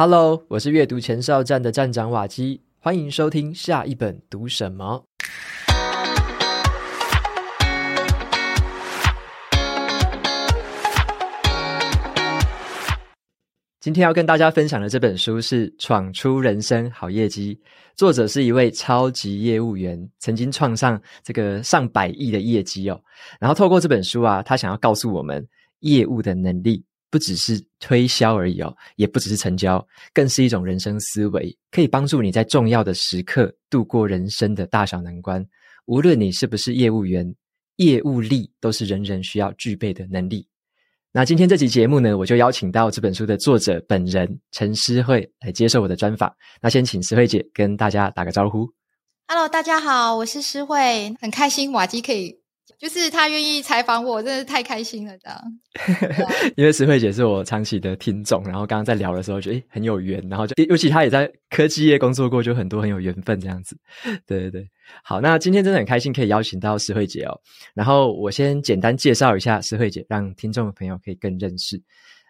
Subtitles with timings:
[0.00, 5.04] Hello，我是阅读前哨站的站长瓦基，欢迎收听下一本读什么。
[13.80, 17.56] 今天要跟大家分享的这本书是《闯出人生好业绩》，
[17.96, 23.00] 作者是一位超级业务员，曾经创上这个上百亿的业绩哦。
[23.40, 25.44] 然后透过这本书啊，他想要告诉我们，
[25.80, 35.44] 业务的能力不只是推销而已哦，也不只是成交，更是一种人生思维，可以帮助你在重要的时刻度过人生的大小难关。
[35.86, 37.34] 无论你是不是业务员，
[37.76, 40.46] 业务力都是人人需要具备的能力。
[41.10, 46.30] 那今天这期节目呢，我就邀请到这本书的作者本人陈诗慧来接受我的专访。
[46.60, 48.70] 那先请诗慧姐跟大家打个招呼。
[49.26, 52.38] Hello，大家好，我是诗慧，很开心瓦基可以。
[52.78, 55.42] 就是他愿意采访我，真的是太开心了，这样。
[56.56, 63.76] 因为诗慧姐是我长期的听众，然后刚刚在聊的时候，觉得很有缘，然后就尤其她也在科技业工作过，就很多很有缘分这样子。
[64.26, 64.68] 对对对，
[65.02, 67.40] 好，那今天真的很开心可以邀请到诗慧姐哦。
[67.74, 71.82] 然后我先简单介绍一下诗慧姐，让听众朋友可以更认识。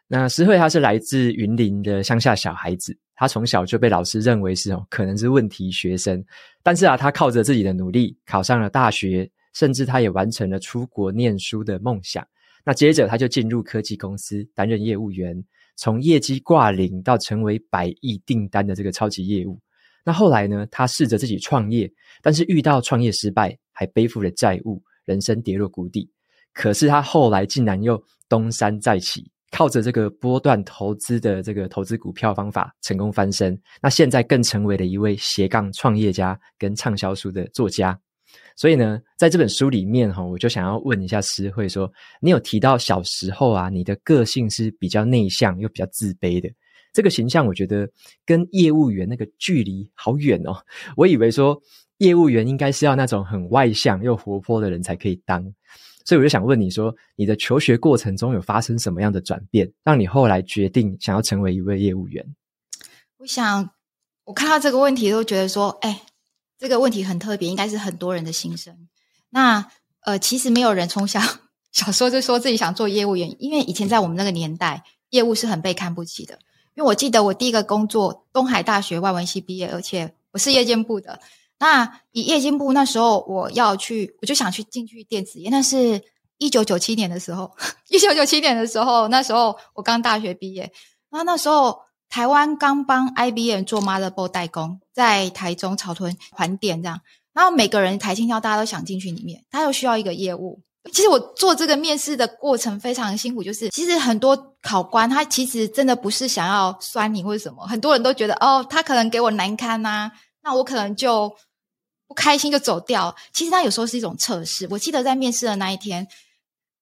[0.07, 6.25] 那诗慧她是来自云林的乡下小孩子，她从小就被老师认为是哦可能是问题学生，
[6.63, 9.31] 但是啊，她靠着自己的努力考上了大学。
[9.59, 12.25] 甚至他也完成了出国念书的梦想。
[12.65, 15.43] 那接着他就进入科技公司担任业务员，
[15.75, 19.59] 从业绩挂零到成为百亿订单的这个超级业务。
[20.05, 21.91] 那后来呢，他试着自己创业，
[22.23, 26.09] 但是遇到创业失败，还背负了债务，人生跌落谷底。
[26.53, 33.61] 可是他后来竟然又东山再起，靠着这个波段投资的这个投资股票方法成功翻身。
[33.83, 37.99] 那现在更成为了一位斜杠创业家跟畅销书的作家。
[38.57, 41.89] 所以呢，在这本书里面哈，我就想要问一下诗慧说，
[42.21, 46.51] 你有提到小时候啊，你的个性是比较内向又比较自卑的，
[46.93, 47.89] 这个形象我觉得
[48.27, 50.57] 跟业务员那个距离好远哦。
[50.97, 51.57] 我以为说
[51.99, 55.41] 业务员应该是要那种很外向又活泼的人才可以当，
[56.05, 62.27] 所以我就想问你说，你的求学过程中有发生什么样的转变，让你后来决定想要成为一位业务员？
[63.19, 63.71] 我想，
[64.25, 66.03] 我看到这个问题都觉得说，哎。
[66.59, 68.89] 这个问题很特别，应该是很多人的心声。
[69.31, 69.71] 那
[70.01, 71.21] 呃，其实没有人从小
[71.71, 76.39] 小时候就说自己想做业务员，因为以前在我们那个年代，业务是很被看不起的。
[76.75, 81.21] 因为我记得我第一个工作，东海大学外文系毕业，而且我是夜间部的。
[81.59, 85.51] 那以夜间部那时候，我要去，我就想去进去电子业。
[85.51, 86.03] 那是
[86.39, 87.53] 一九九七年的时候，
[87.89, 90.73] 一九九七年的时候，那时候我刚大学毕业，
[91.11, 91.87] 然后那时候。
[92.11, 97.01] 台湾刚帮 IBM 做 Motherboard 代工，在台中草屯环电这样，
[97.33, 100.61] 然后每个人台清交大家都想进去里面，他又需要一个业务。
[100.93, 110.11] 其实我做这个面试的过程非常辛苦，就是其实很多考官他其实真的不是想要酸你或者什么，很多人都觉得哦，他可能给我难堪呐，
[110.43, 111.33] 那我可能就
[112.09, 113.15] 不开心就走掉。
[113.33, 114.67] 其实他有时候是一种测试。
[114.69, 116.09] 我记得在面试的那一天，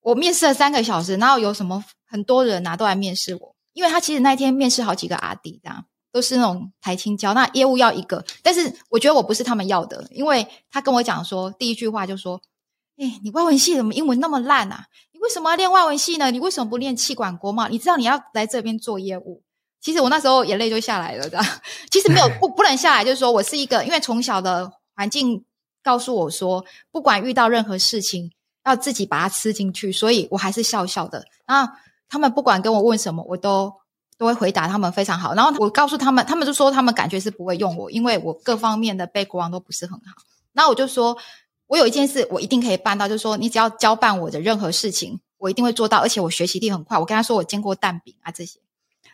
[0.00, 3.55] 我面试了三个小时，然后有什么很多人呐都来面试我。
[3.75, 5.84] 因为他其实那一天面试好几个阿弟，这样
[6.16, 12.41] 都是那种台清交，那业务要一个，但是我觉得我不是他们要的，因为他跟我讲说，第一句话就说
[12.97, 14.87] ：“哎，你外文系怎么英文那么烂啊？
[15.12, 16.31] 你为什么要练外文系呢？
[16.31, 17.69] 你为什么不练气管国贸？
[17.69, 19.43] 你知道你要来这边做业务？”
[19.82, 21.44] 其实我那时候眼泪就下来了，这样
[21.93, 25.44] 其实没有不不能下来，就是说我是一个，因为从小的环境
[25.82, 28.32] 告诉我说，不管遇到任何事情，
[28.65, 31.71] 要自己把它吃进去，所以我还是笑笑的然后。
[32.09, 33.81] 他们不管跟我问什么，我都
[34.19, 35.34] 都会回答他们非常好。
[35.34, 40.22] 然后我告诉他们，他们就说他们感觉是不会用我，因为我各方面的背光都不是很好。
[40.53, 41.16] 那我就说，
[41.66, 46.99] 我有一件事我一定可以办到，就是说你只要交办我的任何事情，我一定会做到，而且我学习力很快。
[46.99, 48.59] 我跟他说我煎过蛋饼啊这些，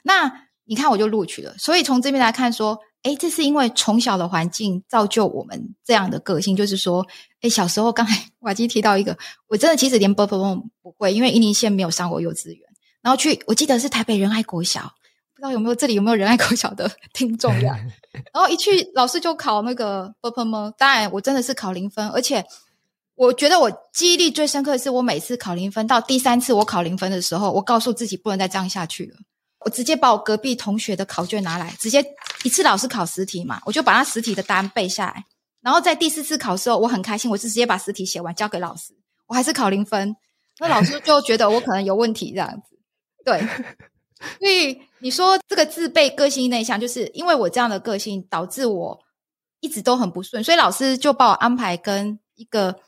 [0.03, 1.55] 那你看我就录取了。
[1.59, 2.79] 所以从这边来看说。
[3.03, 7.05] 哎，这是因为从小的环境造就我们这样的个性，就是说，
[7.41, 9.19] 哎，小时候刚才 瓦基提到一个，
[9.49, 12.61] 我真的其实连波波梦不会，因为伊宁县没有上过幼稚园。
[13.03, 14.83] 然后去，我记得是台北仁爱国小，
[15.35, 17.77] 不知道有没有这里有没有仁爱国小的听众呀？
[18.33, 20.73] 然后一去，老师就考那个 open 吗？
[20.79, 22.09] 当然，我真的是考零分。
[22.11, 22.45] 而且
[23.17, 29.17] 我觉得我记忆力最深刻的是，我每次考零分到第三次我考零分的时候，我告诉自己不能再这样下去了。
[29.65, 32.05] 我直接把我隔壁同学的考卷拿来，直接
[32.45, 35.25] 一次老师考十题嘛，我就把那十题的答案背下来。
[35.61, 38.93] 然后在第四次考试后，我很开心，我是直接把十题写完交给老师，
[39.27, 40.17] 我还是考零分。
[40.59, 42.63] 那老师就觉得我可能有问题这样。
[43.25, 43.41] 对，
[44.39, 49.01] 所以你说这个自备个性内向，就是因为我这样的个性导致我
[49.61, 52.81] 一直都很不顺，所以老师就把我安排跟一个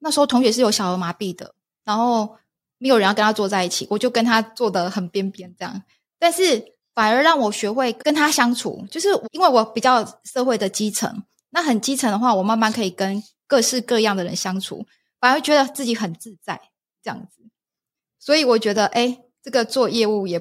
[0.00, 1.54] 那时候同学是有小儿麻痹的，
[1.84, 2.36] 然后
[2.78, 5.82] 没有人要跟他坐在一起，我就跟他坐得很边边这样。
[6.18, 8.86] 但是反而让我学会跟他相处。
[8.90, 14.86] 就是因为我比较社会的基层，那很基层的话，我慢慢可以跟各式各样的人相处，
[15.18, 16.60] 反而觉得自己很自在
[17.02, 17.42] 这样子。
[18.18, 20.40] 所以我觉得，哎，这个做业务也。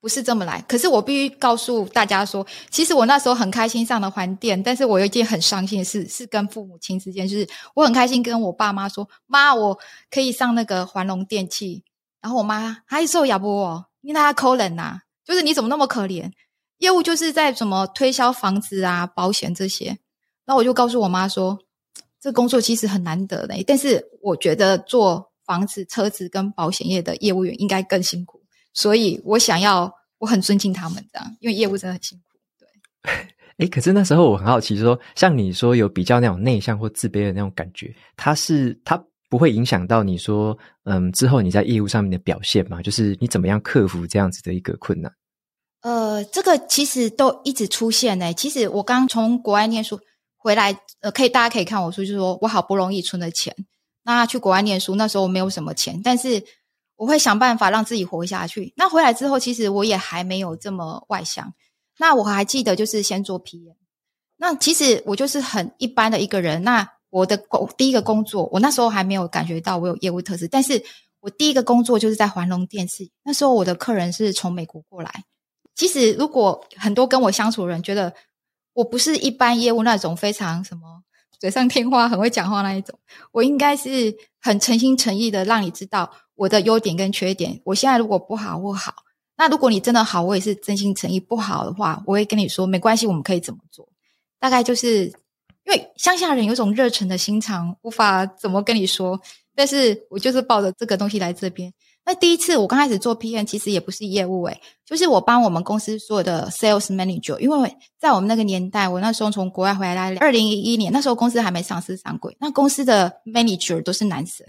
[0.00, 7.44] 不是这么来，可是我必须告诉大家说，其实我那时候很开心上了环电，但是我有一件很伤心的事，是跟父母亲之间，就是
[7.74, 9.76] 我很开心跟我爸妈说，妈，我
[10.08, 11.82] 可以上那个环龙电器，
[12.20, 16.30] 然后我妈还受亚波哦，因为他抠人呐，就是你怎么那么可怜？
[16.78, 19.98] 业务就是在什么推销房子啊、保险这些，
[20.46, 21.58] 那我就告诉我妈说，
[22.20, 28.40] 这工作其实很难得的，但是我觉得做房子、车子跟保险业的业务员应该更辛苦。
[28.74, 32.38] 所以我想要，我很尊敬他们这样，因为业务真的很辛苦。
[32.60, 33.10] 对，
[33.66, 42.80] 哎，可是那时候我很好奇，就是说像你说有比较那种内向或自卑的那种感觉，它是它不会影响到你说，嗯，之后你在业务上面的表现吗？
[42.80, 45.10] 就是你怎么样克服这样子的一个困难？
[45.80, 48.32] 呃，这个其实都一直出现呢。
[48.34, 49.98] 其实我刚从国外念书
[50.36, 53.54] 回来，呃，可以大家可以看我书，就是说我好不容易存的钱，
[54.16, 56.44] 那去国外念书，那时候我没有什么钱，但是。
[57.00, 58.72] 我会想办法让自己活下去。
[58.76, 61.54] 那回来之后，其实我也还没有这么外向。
[61.96, 63.76] 那我还记得，就是先做 PM。
[64.36, 66.64] 那其实我就是很一般的一个人。
[66.64, 70.48] 那我的工第一个工作，我那时候还没有感觉到我有业务特质。
[70.48, 70.82] 但是
[71.20, 73.08] 我第一个工作就是在环龙电视。
[73.22, 75.22] 那时候我的客人是从美国过来。
[75.76, 78.12] 其实如果很多跟我相处的人觉得
[78.72, 81.04] 我不是一般业务那种非常什么
[81.38, 82.98] 嘴上添花、很会讲话那一种，
[83.32, 86.10] 我应该是很诚心诚意的让你知道。
[86.34, 88.94] 我的优点跟缺点，我现在如果不好或好，
[89.36, 93.88] 那如果你真的好，我也是真心诚意；不好的话，我会跟你说没关系，我们可以怎么做？
[94.38, 95.06] 大概就是
[95.64, 99.20] 因为乡下人有种热忱的心肠，无法怎么跟你说，
[99.52, 101.72] 但是我就是抱着这个东西来这边。
[102.08, 114.46] 那第一次我刚开始做 PM，其实也不是业务诶，就是我帮我们公司所有的 Sales Manager，因为在我们那个年代，我那时候从国外回来，二零一一年那时候公司还没上市上柜，那公司的 Manager 都是男生。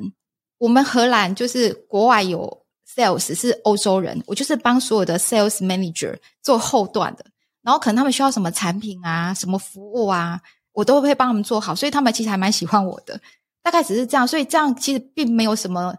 [0.57, 2.63] 我们荷兰就是国外有
[2.95, 7.25] sales 是欧洲人，我就是帮所有的 sales manager 做后段的，
[7.61, 10.39] 然后可能他们需要什么产品啊、什么服务啊，
[10.71, 13.19] 我都会帮他们做好，所以他们其实还蛮喜欢我的。
[13.61, 15.93] 大概只是这样，所以这样其实并没有什么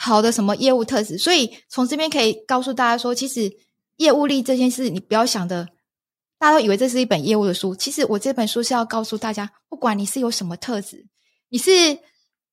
[0.00, 1.18] 好的什么业务特质。
[1.18, 3.52] 所以从这边可以告诉大家说，其实
[3.96, 5.68] 业务力这件事，你不要想的，
[6.38, 11.06] 大家都以为这是一本业务的书，其实我这本书是要告诉大家，不管你是有什么特质，
[11.50, 11.98] 你是。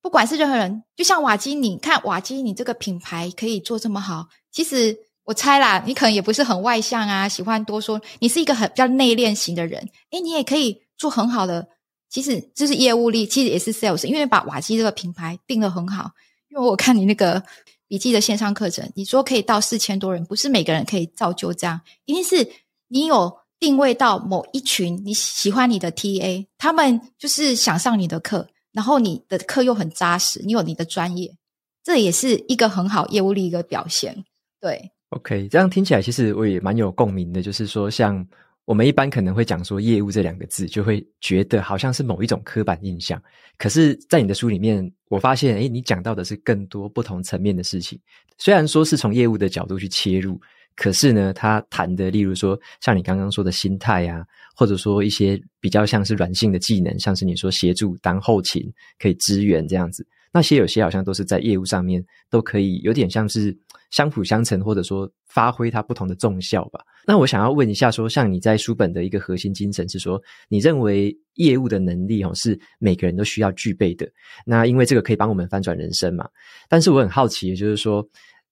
[0.00, 4.28] 不管是任何人，就像瓦基，你看瓦基，你这个品牌可以做这么好。
[4.52, 8.00] 其实我猜啦，你可能也不是很外向啊，喜欢多说。
[8.20, 11.66] 你是一个很比较内敛型的人，诶，你也可以做很好的。
[12.08, 16.12] 其实就是业务力，其实也是 sales，因为把瓦基这个品牌定得很好。
[16.50, 17.42] 因为我看你那个
[17.86, 22.48] 笔记的线上课程，你说可以到四千多人，不是每个人可以造就这样，一定是
[22.88, 28.48] 你有定位到某一群你喜欢你的 TA，他们就是想上你的课。
[28.70, 31.34] 然后你的课又很扎实，你有你的专业，
[31.82, 34.24] 这也是一个很好业务力一个表现。
[34.60, 37.42] 对，OK，这样听起来其实我也蛮有共鸣的。
[37.42, 38.24] 就是说，像
[38.68, 43.20] 我们一般可能会讲说业务这两个字，就会觉得好像是某一种刻板印象。
[43.56, 47.98] 可是，在你的书里面，我发现，诶，你讲到的是更多不同层面的事情。
[48.36, 50.38] 虽然说是从业务的角度去切入。
[50.76, 54.22] 可是呢，他谈的，例如说，像你刚刚说的心态啊，
[54.54, 63.56] 或者说一些比较像是软性的技能，像是你说协助当后勤可以支援这样子，那些有些好像都是在业务上面都可以有点像是
[63.90, 66.80] 相辅相成，或者说发挥它不同的重效吧。
[67.06, 74.06] 那我想要问一下说，像你在书本的一个核心精神是说，你认为业务的能力哦是每个人都需要具备的，
[74.44, 76.28] 那因为这个可以帮我们翻转人生嘛。
[76.68, 78.06] 但是我很好奇，就是说。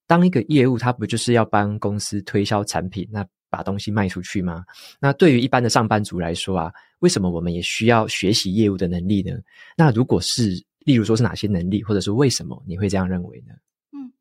[0.08, 4.62] 当一个业务，它不就是要帮公司推销产品，那把东西卖出去吗？
[5.00, 9.32] 那对于一般的上班族来说啊，为什么我们也需要学习业务的能力呢？
[9.76, 13.52] 那如果是，例如说是哪些能力，或者是为什么你会这样认为呢？
[13.92, 14.12] 嗯，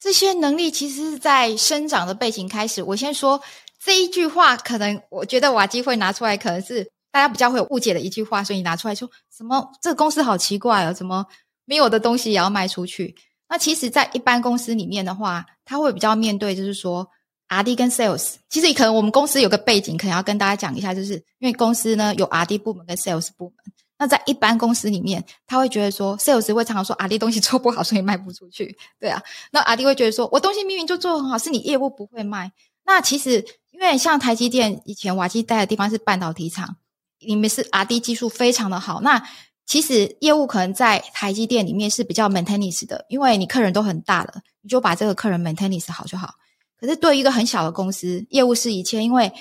[0.00, 2.82] 这些能力其实是在生长的背景开始。
[2.82, 3.42] 我先说
[3.84, 9.70] 这一句话，可能我觉得瓦基会拿出来，可能是大家比较会有误解的一句话，所以你拿出来说什么？
[9.82, 11.26] 这个公司好奇怪哦，怎么
[11.64, 13.14] 没有的东西也要卖出去？
[13.48, 17.06] 那其实，在一般公司里面的话，他会比较面对，就是说
[17.48, 18.36] ，R&D 跟 Sales。
[18.48, 23.56] 其实可能我们公司有个背景，可能要跟大家讲一下，就是因为公司呢有 R&D 部门跟 Sales 部门。
[24.02, 29.22] 那在一般公司里面，他会觉得说，Sales 会常常说阿弟东西做不好，所以卖不出去，对啊。
[29.52, 32.50] 那阿弟会觉得说，我东西明明就做很好，是你业务不会卖。
[32.84, 36.78] 那其实，因为像台积电以前瓦基待的地方是半导体厂，
[37.20, 39.00] 里面是阿弟技术非常的好。
[39.02, 39.22] 那
[39.66, 46.34] 其实业务可能在台积电里面是比较 maintenance 的，因为你客人都很大了，你就把这个客人 maintenance 好就好。
[46.76, 49.32] 可是对于一个很小的公司，业务是一切，因为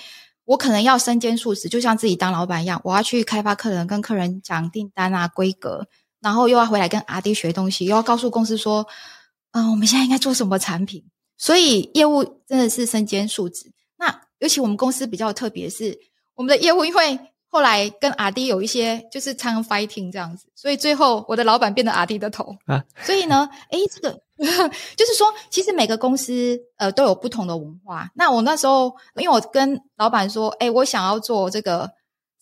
[0.52, 5.88] 我可能要身兼数职，就像自己当老板一样，我要去开发客人，跟客人讲订单啊、规格，
[6.20, 8.86] 然后又要回来跟 RD 学东西，又要告诉公司说，
[9.54, 11.06] 嗯、呃，我们现在应该做什么产品。
[11.38, 13.72] 所以业务真的是身兼数职。
[13.98, 15.98] 那尤其我们公司比较特别的是，
[16.36, 17.18] 我们的业务因为
[17.48, 22.84] 后来跟阿 D 有一些就是常 fighting 这样子，所以最后我的老板变成 RD 的头啊。
[23.04, 24.20] 所以呢，诶，这个
[24.98, 28.10] 就是说，其实每个公司呃都有不同的文化。
[28.16, 31.90] 那我那时候因为我跟老板说，诶，我想要做这个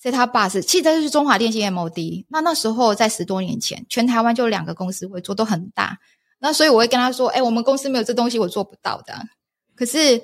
[0.02, 2.26] set-top box，其实这就是中华电信 MOD。
[2.30, 5.98] 那那时候在十多年前，全台湾就两个公司会做，都很大。
[6.40, 9.14] 那所以我会跟他说，诶，我们公司没有这东西，我做不到的。
[9.76, 10.22] 可是。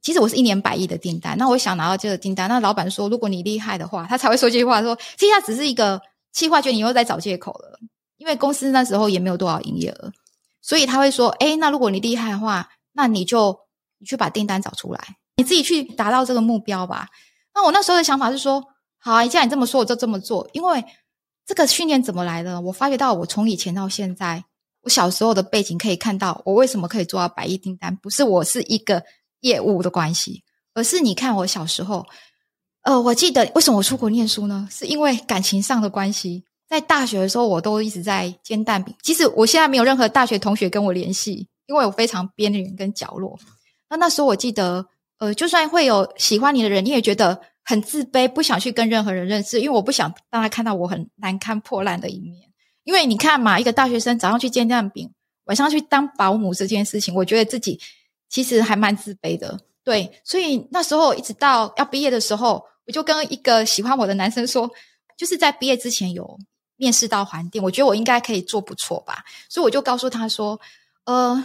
[0.00, 6.00] 其实我是一年百亿的订单，那我想拿到这个订单，那老板说，如果你厉害的话，他才会说这句话，说其实他只是一个
[6.32, 7.78] 企划，觉得你又在找借口了，
[8.16, 10.12] 因为公司那时候也没有多少营业额，
[10.60, 13.58] 所以他会说，诶，那如果你厉害的话，那你就
[13.98, 15.00] 你去把订单找出来，
[15.36, 17.08] 你自己去达到这个目标吧。
[17.54, 18.64] 那我那时候的想法是说，
[18.98, 20.84] 好啊，既然你这么说，我就这么做，因为
[21.46, 22.60] 这个训练怎么来的？
[22.60, 24.44] 我发觉到我从以前到现在，
[24.82, 29.04] 我小时候的背景可以看到，我为什么可以做到百亿订单，不是我是一个。
[29.42, 30.42] 业务的关系，
[30.74, 32.04] 而是你看我小时候，
[32.82, 34.68] 呃，我记得为什么我出国念书呢？
[34.68, 36.42] 是因为感情上的关系。
[36.68, 38.94] 在大学的时候，我都一直在煎蛋饼。
[39.02, 43.38] 其实我现在没有任何大学同学跟我联系，因为我非常边缘跟角落。
[43.88, 44.86] 那那时候我记得，
[45.18, 52.48] 呃，就算会有喜欢你的人，你也觉得很自卑，不想去跟任何人认识，因为我不想让他看到我很难堪破烂的一面。
[52.84, 55.10] 因为你看嘛，一个大学生早上去煎蛋饼，
[55.44, 57.80] 晚上去当保姆这件事情，我觉得自己。
[58.30, 64.70] 其实还蛮自卑的，对，所以那时候一直到要毕业的时候，我就跟一个喜欢我的男生说，
[65.16, 66.38] 就是在毕业之前有
[66.78, 70.58] 面试到环电，我觉得我应该可以做不错吧，所以我就告诉他说，
[71.04, 71.44] 呃，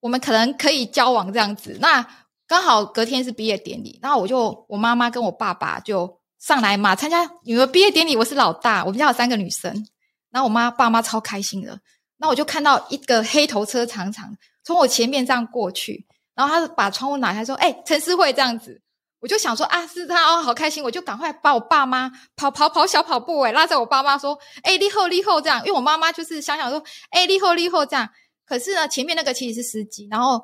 [0.00, 1.78] 我们可能可以交往这样子。
[1.80, 2.04] 那
[2.48, 9.86] 刚好隔天是毕业典礼，然后我就我妈妈跟我爸爸就上来嘛，参加女儿毕业典礼，我是老大，我们家有三个女生，
[10.30, 11.78] 然后我妈爸妈超开心的，
[12.16, 16.06] 那我就看到一个黑头车长长从我前面这样过去。
[16.32, 18.80] 然后他把窗户拿开，说：“哎、欸，陈思慧这样子。”
[19.20, 28.08] 我就想说：“啊，是他哦，好开心！”我就赶快把我爸妈跑跑跑小跑步，哎，拉着我爸妈说：“哎、欸，立后立后这样。”因为我妈妈就是想想说：“哎、欸，立后立后这样。”
[28.46, 30.42] 可是呢，前面那个其实是司机，然后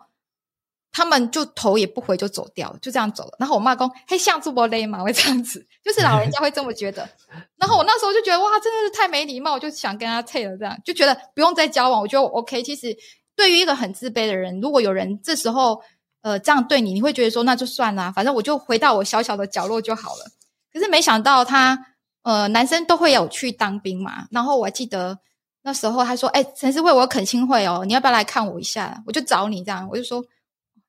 [0.93, 3.37] 他们就头也不回就走掉，就这样走了。
[3.39, 5.03] 然后我妈说：“嘿，像这么累吗？
[5.03, 5.67] 会这样子？
[5.83, 7.09] 就是老人家会这么觉得。
[7.57, 12.03] ”然后我那时候就觉得哇，真的是太没礼貌，我就想跟他退了，这样就觉得不用再交往。
[12.03, 12.97] 我觉得我 OK，其实。
[13.39, 15.79] 对于一个很自卑的人，如果有人这时候
[16.27, 20.25] 呃这样对你，你会觉得说那就算啦，反正我就回到我小小的角落就好了。
[20.73, 21.79] 可是没想到他
[22.23, 25.17] 呃男生都会有去当兵嘛，然后我还记得
[25.63, 29.01] 那时候他说：“哎，陈思慧，我有恳亲会哦，你要不要来看我一下？
[29.07, 30.25] 我就找你这样。”我就说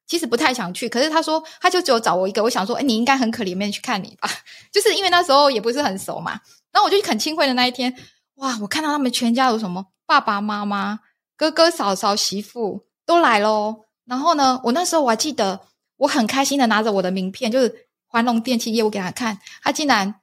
[0.07, 4.27] 其实不太想去，可是他说他就只有找我一个，我想说哎，你应该很可怜，没去看你吧？
[4.73, 6.31] 就是因为那时候也不是很熟嘛。
[6.71, 7.93] 然后我就去恳亲会的那一天，
[8.37, 11.01] 哇，我看到他们全家有什么爸爸妈妈。
[11.35, 13.86] 哥哥、嫂嫂、媳妇都来咯。
[14.07, 15.59] 然后呢，我那时候我还记得，
[15.97, 20.15] 我很开心的拿着我的名片，就是环龙电器业务给他看，他竟然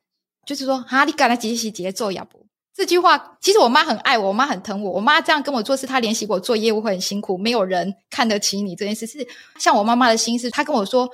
[0.46, 9.06] 就是说：“哈，你赶来几几几节奏呀不？”这句话其实我妈很爱我，我妈很疼我，我妈这样跟我做事，她联系我做业务会很辛苦，没有人看得起你这件事。
[9.06, 9.24] 是
[9.60, 11.08] 像我妈妈的心思，她跟我说：“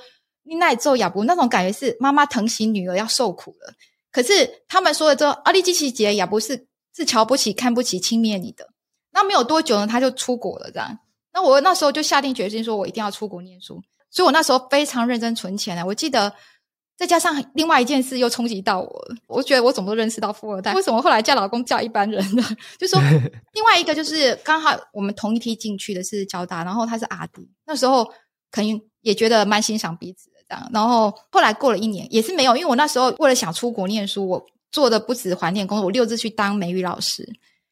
[0.44, 3.74] 你那奏呀不？”那种感觉是妈妈疼惜女儿要受苦了。
[4.10, 8.68] 可是他们说的这阿里基奇节呀不是是瞧不起、看不起、轻蔑你的。
[9.12, 10.98] 那没有多久呢，他就出国了，这样。
[11.40, 13.82] 那我那时候就下定决心，说我一定要出国念书。
[14.10, 15.82] 所以我那时候非常认真存钱啊。
[15.84, 16.30] 我记得，
[16.98, 19.08] 再加上另外一件事又冲击到我。
[19.26, 20.74] 我觉得我怎么都认识到富二代？
[20.74, 22.44] 为什么后来嫁老公嫁一般人呢？
[22.78, 23.00] 就说
[23.54, 28.06] 另外一个就是刚好我们同一批进去的是交大，然后他是阿迪，那时候
[28.50, 30.70] 肯定也觉得蛮欣赏彼此的这样。
[30.74, 37.26] 然后后来过了一年也是没有，因为我那时候为了想出国念书，我做的不止环念工作，我六日去当美语老师。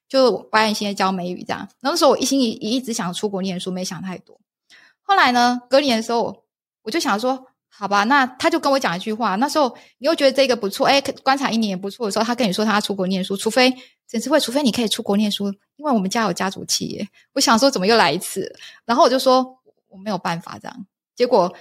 [0.08, 4.40] 就白眼现在教美语这样，那时候我一心一一直想出国念书，没想太多。
[5.02, 6.44] 后来呢，隔年的时候，
[6.82, 9.36] 我就想说，好吧，那他就跟我讲一句话。
[9.36, 13.70] 那时候你又觉得这个不错，哎，观察一年也不错的时候，他跟你说他要出国念书，除非
[14.10, 17.06] 陈思慧，除非你可以出国念书，因为我们家有家族企业。
[17.34, 18.54] 我想说，怎么又来一次？
[18.86, 20.86] 然后我就说我没有办法这样。
[21.14, 21.54] 结果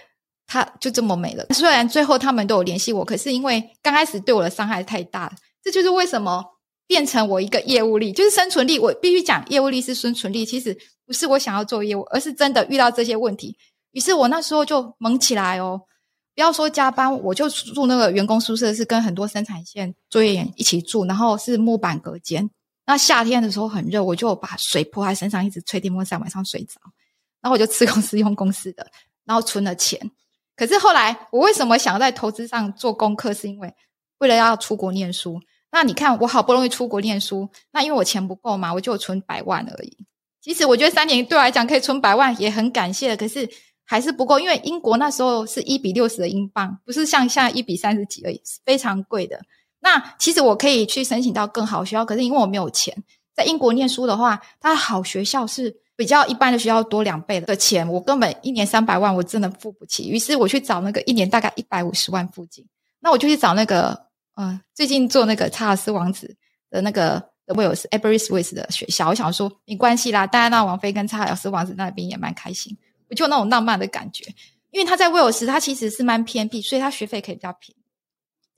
[0.46, 1.46] 他就这么没了。
[1.54, 6.57] 虽然最后他们都有联系我，可是因为刚开始对我的伤害太大了，这就是为什么。
[6.88, 8.80] 变成我一个业务力，就是生存力。
[8.80, 10.46] 我必须讲，业务力是生存力。
[10.46, 10.76] 其实
[11.06, 13.58] 不是我想要做业务，而是真的遇到这些问题。
[13.92, 15.82] 于是我那时候就猛起来哦，
[16.34, 22.50] 不要说加班，我就住那个员工宿舍，是跟很多生产线作业员一起住，然后是木板隔间。
[22.86, 26.80] 那夏天的时候很热，我就把水泼在身上，一直吹电风扇，晚上睡着。
[27.42, 28.88] 然后我就吃公司用公司的。
[29.26, 30.10] 然后存了钱。
[30.56, 33.34] 可是后来，我为什么想要在投资上做功课？
[33.34, 33.74] 是因为
[34.20, 35.42] 为了要出国念书。
[35.72, 39.98] 那你看，我好不容易出国念书，那因为我钱不够嘛，我就存百万而已。
[40.42, 43.16] 其实我觉得三年对我来讲可以存百万，也很感谢。
[43.16, 43.50] 可是
[43.84, 49.40] 还是不够，因为英国那时候是一比六十的英镑，不是像现在一比三十几而已，是非常贵的。
[49.80, 52.96] 那其实我可以去申请到更好学校，可是因为我没有钱，
[53.36, 55.82] 在英国念书的话，它好学校是。
[55.98, 60.08] 比较一般的学校多两倍的钱，我根本一年三百万，我真的付不起。
[60.08, 62.64] 于是我去找那个一年大概一百五十万附近，
[63.00, 64.00] 那我就去找那个，
[64.38, 66.38] 呃，最近做那个查尔斯王子
[66.70, 69.10] 的那个威尔斯 Aberystwyth 的学校。
[69.10, 72.78] 我想说没关系啦，戴安娜王妃跟查尔斯王子那边也蛮开心，
[73.10, 74.24] 我就那种浪漫的感觉。
[74.72, 77.82] 因为他在威尔斯，他其实是蛮偏僻，所以他学费可以比较便宜。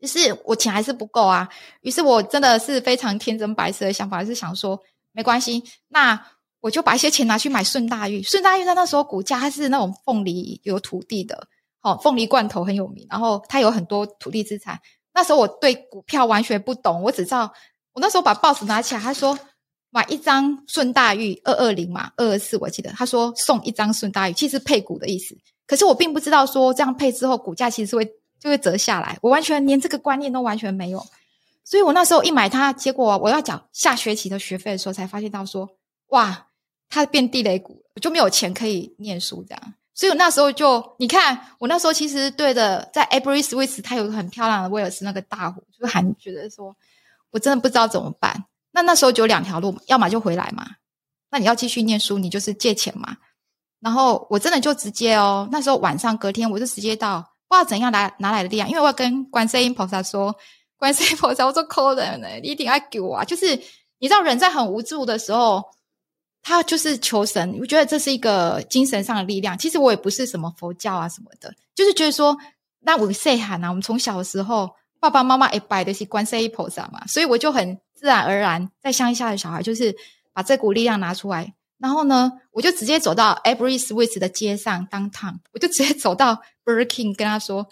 [0.02, 1.50] 就是我钱还是不够啊，
[1.82, 4.80] 于是我真的是非常天真白痴的想法，是想说
[5.12, 6.24] 没关系，那。
[6.62, 11.48] 我就把一些钱拿去买顺大裕，顺大裕在那时候股价它是那种凤梨有土地的，
[11.80, 14.78] 好、凤梨罐头很有名，然后它有很多土地资产。
[15.14, 17.54] 那时候我对股票完全不懂，我只知道
[17.94, 19.38] 我那时候把报纸拿起来，他说
[19.90, 25.38] 买一张顺大玉二二零嘛，二二四我记得，他说送一张顺大玉，其实配股的意思。
[25.68, 28.06] 可是我并不知道说这样配之后股价其实是会
[28.40, 31.06] 就会折下来，我完全连这个观念都完全没有。
[31.64, 35.70] 所以我那时候一买它，结果我要缴下学期的学费的时候，才发现到说
[36.08, 36.46] 哇。
[36.92, 46.74] 它变地雷股，我就没有钱可以念书这样，所以我那时候就你看，我那时候其实对的，在 Aberystwyth 它有个很漂亮的威尔斯那个大湖，就是还觉得说，
[47.32, 48.46] 我真的不知道怎么办。
[48.72, 50.66] 那那时候就有两条路，要么就回来嘛，
[51.32, 53.18] 那你要继续念书，你就是借钱嘛。
[53.82, 60.34] 然后我真的就直接哦，那时候晚上隔天我就直接到，不知道怎样来拿来的力量，因为我要跟观世音菩萨说，
[60.78, 63.26] 观世音菩萨，我说可人呢，你一定要给我啊！
[63.26, 63.54] 就是
[63.98, 65.62] 你知道人在很无助的时候。
[66.42, 69.58] 他就是求神，我觉得这是一个精神上的力量。
[69.58, 72.38] 其实我也不是什么佛教啊什么的，就是觉得说，
[72.80, 73.70] 那我谁喊啊？
[73.70, 74.70] 我们从小的时候，
[75.00, 79.96] 爸爸妈妈也拜的是观世音菩萨嘛，所以我就很自然而然，在乡下的小孩就是
[80.34, 81.54] 把这股力量拿出来。
[81.78, 87.68] 然后呢，我就直接走到 Every Switch 的街上，downtown，我就直接走到 Burger King 跟他说：“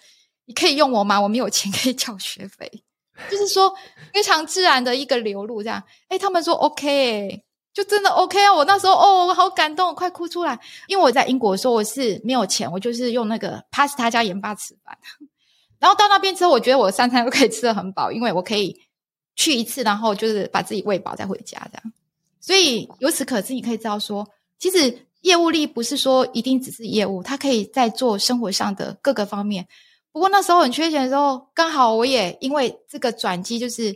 [0.46, 1.20] 你可以用我吗？
[1.20, 2.82] 我没有钱可以交学费。”
[3.30, 3.74] 就是说
[4.14, 5.82] 非常自然的一个流露，这样。
[6.08, 7.44] 诶他们说 OK。
[7.78, 8.52] 就真的 OK 啊！
[8.52, 10.58] 我那时候哦，我好感动，快哭出来。
[10.88, 14.98] 因为我在英国的时候我是没有钱，我就是用那个 pasta 加盐巴吃饭。
[15.78, 18.76] 然后到那边之后，我觉得我三餐都可以吃得很饱，因为我可以
[19.36, 21.92] 去一次，然后就是把自己喂饱再回家这样。
[22.40, 24.26] 所以由此可知，你可以知道说，
[24.58, 29.68] 其实业务力不是说一定只是业务，它可以在做生活上的各个方面。
[30.10, 33.94] 不过那时候很缺钱的时候，刚好我也因为这个转机，就是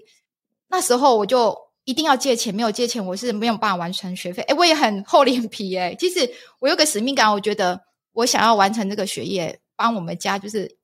[0.68, 1.71] 那时候我就。
[1.84, 4.42] 一定要借钱，没有借钱我是没有办法完成学费。
[4.44, 6.28] 诶，我也很厚脸皮诶， 其实
[6.60, 7.80] 我有个使命感，我觉得
[8.12, 10.76] 我想要完成这个学业，帮我们家就是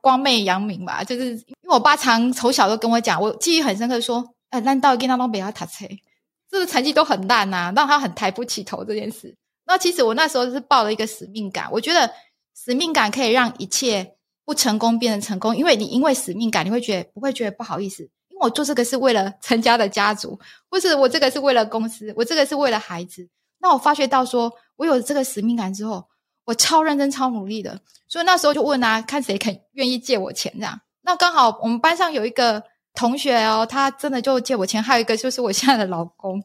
[0.00, 1.04] 光媚扬名吧。
[1.04, 5.84] 就是因为我爸常从小都跟我讲，我记忆很深刻，说，诶烂到跟他都不要读册，
[6.50, 9.34] 这个成绩都很烂呐，让他很抬不起头这件事。
[9.66, 12.10] 那其实我那时候是抱了一个使命感，我觉得
[12.54, 14.14] 使命感可以让一切
[14.44, 18.08] 不成功变成成功，因为你因为使命感，你会觉得不会觉得不好意思。
[18.40, 20.38] 我做这个是为了成家的家族，
[20.70, 23.28] 或是我这个是为了公司，我这个是为了孩子。
[23.58, 26.06] 那我发觉到说，我有这个使命感之后，
[26.44, 27.80] 我超认真、超努力的。
[28.08, 30.78] 所以那时候就问啊，看谁肯愿意借我钱这样。
[31.02, 32.62] 那刚好我们班上有一个
[32.94, 34.82] 同学哦，他真的就借我钱。
[34.82, 36.42] 还有一个就是我现在的老公，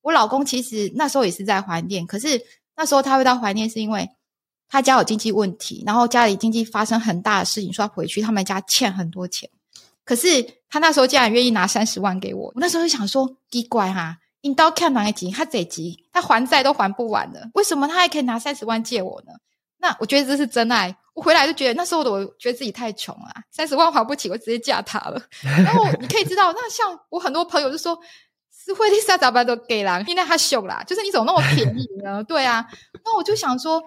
[0.00, 2.40] 我老公其实那时候也是在怀念，可是
[2.76, 4.08] 那时候他会到怀念是因为
[4.68, 9.48] 他家有经济问题，然后家里经济发生很大的事情，说要回去，他们家欠很多钱。
[10.04, 15.30] 可是他那时候竟然愿意拿三十万给我，我那时候就想说奇怪哈，你到看哪一集？
[15.30, 19.32] 他这集他还债都还不完了，为什么他还可以拿三十万借我呢？
[19.78, 20.94] 那我觉得这是真爱。
[21.14, 25.22] 我回来就觉得那时候的我觉得自己太穷了，三十万还不起，我直接嫁他了。
[25.42, 27.98] 然后你可以知道，那像我很多朋友就说，
[28.52, 32.22] 是惠丽莎咋办都给了，因为他秀啦，就是你怎么那么便宜呢？
[32.24, 32.66] 对啊，
[33.04, 33.82] 那我就想说。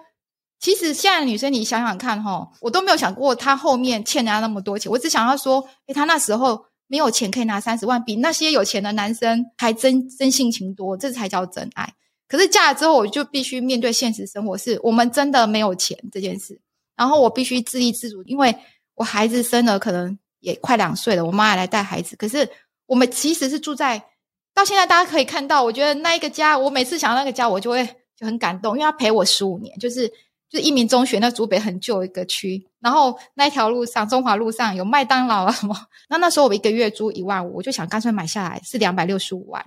[0.60, 4.90] 其实现在的女生，你想想看齁，我都没有想过她后面欠人家那么多钱。
[4.90, 11.94] 我只想要说，诶，她那时候没有钱可以拿三十万，比那些有钱的男生还真真性情多，这才叫真爱。
[12.26, 16.60] 可是嫁了之后，我就必须面对现实生活，是我们真的没有钱这件事。
[16.96, 18.52] 然后我必须自立自主，因为
[18.96, 22.16] 我孩子生了，可能也快两岁了，我妈也来带孩子。
[22.16, 22.48] 可是
[22.86, 24.02] 我们其实是住在，
[24.52, 30.12] 到现在大家可以看到，我觉得那一个家，我每次想到那个家，我就会就很感动，因为他陪我十五年，就是。
[30.50, 35.76] 就一民中学那竹北很旧一个区，然后那一条路上中华路上有麦当劳啊什么。
[36.08, 39.64] 那那时候我一个月租一万五，我就想干脆买下来是两百六十五万。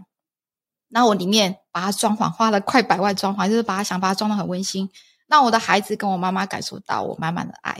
[0.89, 4.89] 然后我里面把它装潢花了快百万装潢，就是把它想把它装得很温馨。
[5.27, 7.79] 让我的孩子跟我妈妈感受到我满满的爱。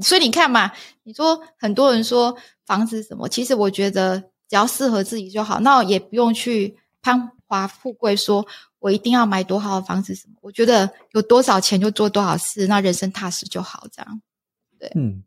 [0.00, 8.46] 所以你看嘛，你说很多人说房子什么，其实我觉得只要适合自己就好，那也不用去攀华富贵，说
[8.80, 10.34] 我一定要买多好的房子什么。
[10.42, 14.22] 我觉得有多少钱就做多少事，那人生踏实就好，这样。
[14.78, 15.22] 对，嗯。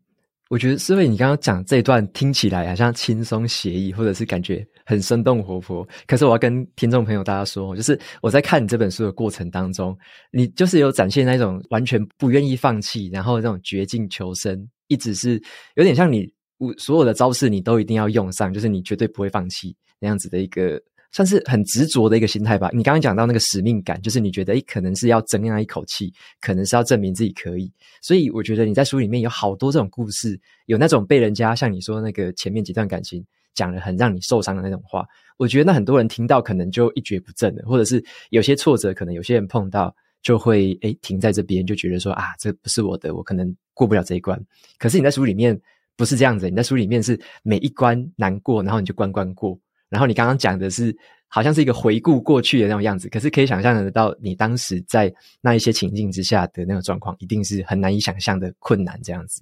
[0.50, 5.88] 我觉得诗慧，你刚刚讲这一段听起来好像轻松写意，或者是感觉很生动活泼。
[6.06, 9.96] 可是我要跟听众朋友大家说，就是我在看你这本书的过程当中，
[10.30, 15.42] 你就是有展现那种完全不愿意放弃，然后那种绝境求生，一直是
[15.76, 16.30] 有点像你
[16.76, 20.80] 所有的招式你都一定要用上，就是你绝对不会放弃那样子的一个。
[21.14, 22.68] 算是很执着的一个心态吧。
[22.72, 27.72] 你刚刚讲到那个使命感，就是你觉得，诶，可能是要争那一口气，可能是要证明自己可以。
[28.02, 33.24] 所以我觉得你在书里面有好多这种故事，有那种被人家像你说那个前面几段感情
[33.54, 35.06] 讲了很让你受伤的那种话。
[35.36, 44.36] 我觉得那很多人听到可能就一蹶不振了，或者是有些挫折，可能有些人碰到就会诶停在这边，就觉得说啊，这不是我的，我可能过不了这一关。
[44.80, 45.56] 可是你在书里面
[45.96, 49.56] 不是这样子，你在书里面是每一关难过，然后你就关关过。
[49.94, 50.92] 然后你刚刚讲的是，
[51.28, 59.40] 好像是一个回顾过去的那种样子，可是可以想象得到，你当时在那一些情境之下的那种状况，一定是很难以想象的困难这样子。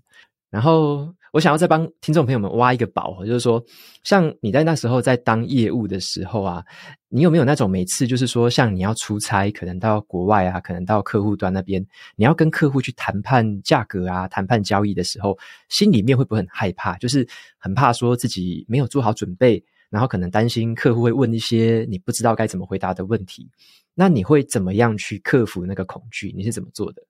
[0.50, 3.64] 然后我想要再帮听众朋友们挖一个宝，就是说，
[4.04, 6.62] 像你在那时候在当业务的时候啊，
[7.08, 11.82] 你有没有那种每次就是说，像你要出差，可能到国外啊，可能到客户端那边，
[12.16, 15.38] 你要跟客户去谈判价格啊，谈判交易的时候，
[15.70, 16.98] 心里面会不会很害怕？
[16.98, 19.64] 就是很怕说自己没有做好准备。
[19.92, 23.50] 然后可能担心客户会问一些你不知道该怎么回答的问题，
[23.94, 26.32] 那你会怎么样去克服那个恐惧？
[26.34, 27.02] 你是怎么做的？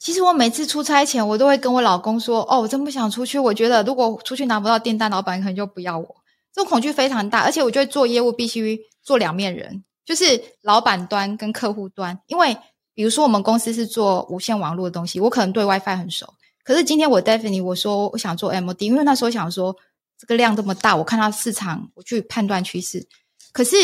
[0.00, 3.38] 其实我每次出差前，我都会跟我老公说：“哦，我真不想出去。
[3.38, 6.16] 我觉得如果出去拿不到订单，老板可能就不要我。”
[6.52, 10.24] 这种恐惧非常大，而且我觉得做业务必须做两面人，就是
[10.60, 12.18] 老板端跟客户端。
[12.26, 12.56] 因为
[12.94, 19.76] 比如说我们公司是做无线网络的东西，我可能对 WiFi 很熟，可是今天我 Daphne 我说我想做 MD，因为那时候想说。
[20.18, 23.06] 这个量这么大，我看到市场，我去判断趋势。
[23.52, 23.76] 可是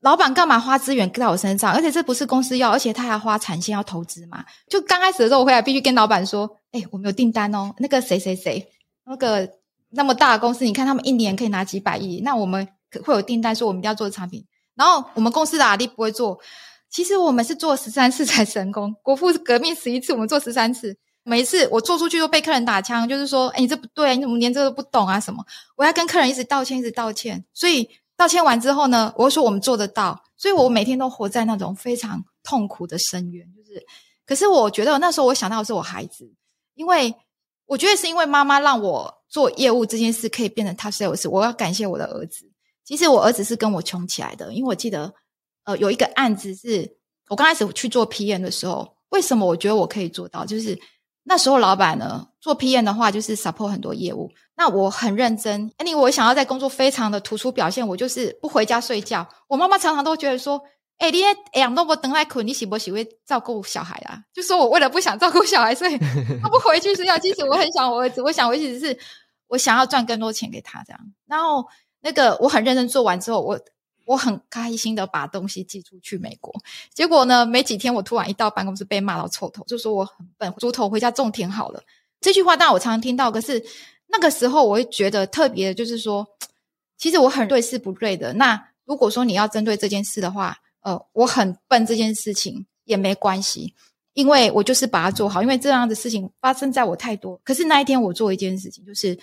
[0.00, 1.72] 老板干嘛花资源在我身上？
[1.72, 4.44] 而且这不是公司要，而且他还花产线要投资嘛。
[4.68, 7.74] 就刚开始的时候，我回来必须跟老板说：“哎，我没有订单哦。
[7.78, 8.68] 那个谁谁谁，
[9.06, 9.48] 那个
[9.90, 12.68] 那么大的公司，你看他们一年可以拿几百亿，那我们
[13.04, 14.44] 会有订单，说我们一定要做产品。
[14.74, 16.38] 然后我们公司的阿弟不会做。
[16.90, 25.18] 其实我们是做十三次才成功，国富革命十一次，我们做十三次。”每一次我做出去都被客人打枪，就是说，哎，你这不对，你怎么连这个都不懂啊？
[25.18, 25.42] 什么？
[25.74, 27.42] 我要跟客人一直道歉，一直道歉。
[27.54, 30.22] 所以道歉完之后呢，我说我们做得到。
[30.36, 33.48] 所以我每天都活在那种非常痛苦的深渊。
[33.56, 33.82] 就是，
[34.26, 36.30] 可是我觉得那时候我想到的是我孩子，
[36.74, 37.14] 因为
[37.64, 42.50] 我觉得是因为妈妈让我做业务这件事可以变成 top sales，我要感谢我的儿子。
[42.84, 45.14] 其实我儿子是跟我穷起来的，因为我记得，
[45.64, 50.44] 呃，有一个案子是我刚开始去做 PM 的时候，为什么我觉得我可以做到？
[50.44, 50.78] 就是。
[51.26, 54.30] 那时候老板呢，做 PM 的话就是 support 很多业务。
[54.56, 59.26] 那我很认真，因为我想要在工作非常的突出表现，我就是不回家睡觉。
[59.48, 60.62] 我妈妈常常都觉得说
[60.98, 65.98] ：“哎、你哎呀，那么等来困，你喜不喜欢照顾小孩啊？”就说我为了不想照顾小孩，所以
[66.42, 67.18] 他不回去睡觉。
[67.18, 68.96] 其实我很想我儿子，我想我一直是
[69.48, 71.00] 我想要赚更多钱给他这样。
[71.26, 71.66] 然后
[72.00, 73.58] 那个我很认真做完之后，我。
[74.06, 76.52] 我很开心的把东西寄出去美国，
[76.92, 81.82] 结果呢，没几天我突然一到办公室被骂到臭头，就说我很笨，猪头回家种田好了。
[82.20, 83.64] 这句话当然我常常听到，可是
[84.08, 86.26] 那个时候我会觉得特别就是说，
[86.98, 88.32] 其实我很对事不对的。
[88.34, 93.74] 那如果说你要针对这件事的话，呃，我很笨这件事情也没关系，
[94.12, 97.40] 因为我就是把它做好，因为这样的事情发生在我太多。
[97.42, 99.18] 可是那一天我做一件事情，就是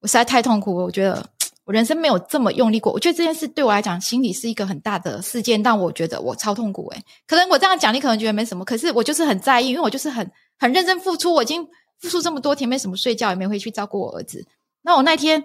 [0.00, 1.26] 我实在太痛苦了，我觉得。
[1.68, 11.62] 我人生没有这么用力过，我觉得这件事对我来讲，心里是一个很大的事件，但我觉得我超痛苦诶、可能我这样讲，你可能觉得没什么，可是我就是很在意，因为我就是很很认真付出，我已经
[11.98, 14.46] 付出这么多天，没什么睡觉，也没回去照顾我儿子。
[14.80, 15.44] 那我那天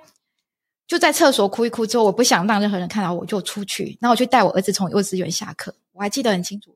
[0.88, 6.74] 就在厕所哭一哭之后，我不想让任何人看到，我就出去，然后我去带我儿子从幼稚园下课，我还记得很清楚。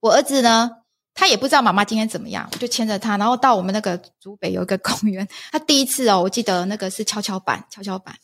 [0.00, 0.70] 我儿子呢，
[1.14, 8.14] 他也不知道妈妈今天怎么样，我就牵着他，然后到我们那个竹北有一个公园，他第一次哦，我记得那个是跷跷板，跷跷板。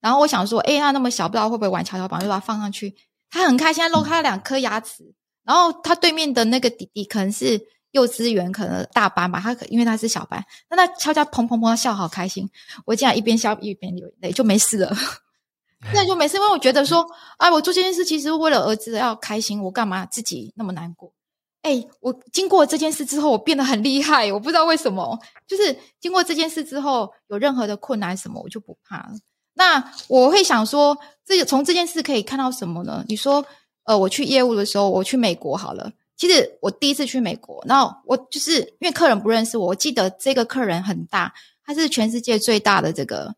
[0.00, 2.94] 然后我想说，诶，他那么小，不知道会不会玩跷跷板，就把它放上去。
[3.30, 5.14] 他很开心，他露他两颗牙齿。
[5.44, 7.60] 然后他对面的那个弟弟可能是
[7.92, 9.40] 幼稚园，可能大班吧。
[9.40, 12.48] 他可因为他是小班，那他悄悄砰砰砰，他笑好开心。
[12.84, 14.96] 我竟然一边笑一边流泪，就没事了。
[15.94, 17.06] 那就没事，因为我觉得说，
[17.38, 21.12] 哎，我做这件事其实为了儿子要开心，我干嘛自己那么难过？
[21.62, 24.32] 哎，我经过这件事之后，我变得很厉害。
[24.32, 29.12] 我不知道为什么，就是经过这件事之后，有任何的困难什么，我就不怕了。
[29.60, 30.96] 那我会想说，
[31.26, 33.04] 这个从这件事可以看到什么呢？
[33.08, 33.44] 你说，
[33.84, 35.92] 呃，我去业务的时候，我去美国好了。
[36.16, 43.34] 其实我第一次去美国，然后我就是因为客人不认识我，我记得这个客人很大，他是全世界最大的这个，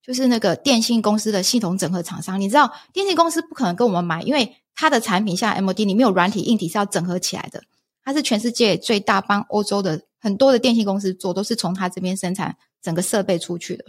[0.00, 2.40] 就是那个电信公司的系统整合厂商。
[2.40, 7.60] 你知道，电信公司不可能跟我们买，因为他的产品像 MOD，里面有软体、硬体是要整合起来的。
[8.04, 13.84] 他是全世界最大，帮欧洲的很多的电信公司做，都是从他这边生产整个设备出去的。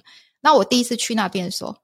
[0.45, 1.75] 那我第一次去那边的时候，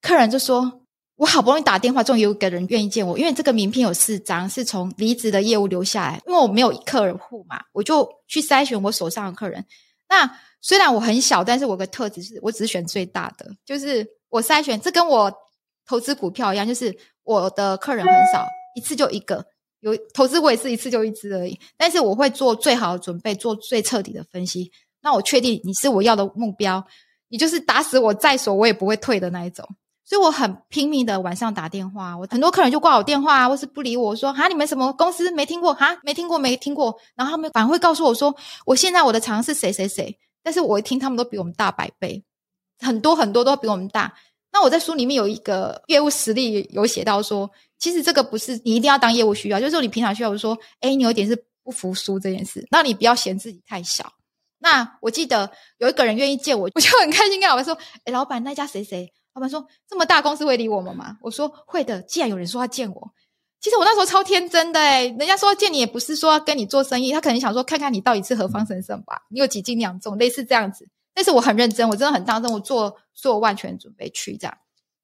[0.00, 0.80] 客人就说。
[1.16, 6.20] 我好不容易打电话，终于有个人愿意见我，因为这个名片有四张，是从离职的业务留下来。
[6.26, 9.64] 因为我没有客人户嘛，我就去筛选我手上的客人。
[10.08, 10.28] 那
[10.60, 15.32] 虽然我很小，但是我有个特质是我只选最大的，就是我筛选，这跟我
[15.86, 19.44] 投资股票一样，就是我的客人很少，一次就一个。
[19.78, 24.72] 有投资我也是一次就一支而已，但是我会做最好的准备，做最彻底的分析。
[25.02, 26.84] 那我确定你是我要的目标，
[27.32, 29.66] 你就是打死我在所我也不会退的那一种。
[30.04, 38.34] 所以我很拼命的晚上打电话，我很多客人就挂我电话啊，或是不理我，说哈，你们什么公司没听过哈，没听过没听过，然后他们反而会告诉我说，
[38.66, 42.22] 我现在我的厂是谁谁谁，但是我一听他们都比我们大百倍，
[42.80, 44.12] 很多很多都比我们大。
[44.52, 54.12] 那我在书里面有一个业务实例有写到说，其实这个不是你一定要当业务需要，就是说你平常需要，我说，诶，你有点是不服输这件事，那你不要嫌自己太小。
[54.62, 59.12] 那我记得有一个人愿意见我， 我就很开心跟老板说，诶，老板那家谁谁。
[59.34, 63.10] 老板说：“这么大公司会理我们吗？”我说：“会的。”既然有人说要见我，
[63.60, 70.86] 其实我那时候超天真的诶，人家说要见你也不是说要跟你做生意，他可能想说看看你到底是何方神圣吧，你有几斤两重，类似这样子。
[71.14, 74.54] 但是我很认真，我真的很当真，我做做万全准备去这样。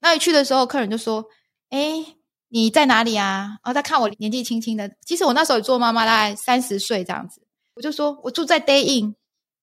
[0.00, 1.24] 那一去的时候，客人就说
[1.70, 2.04] ：“诶，
[2.48, 7.40] 你在哪里啊？”然后他看我年纪轻轻的，其实我那时候也做妈妈，大概三十岁这样子。
[7.74, 9.14] 我就说：“我住在 Day Inn。”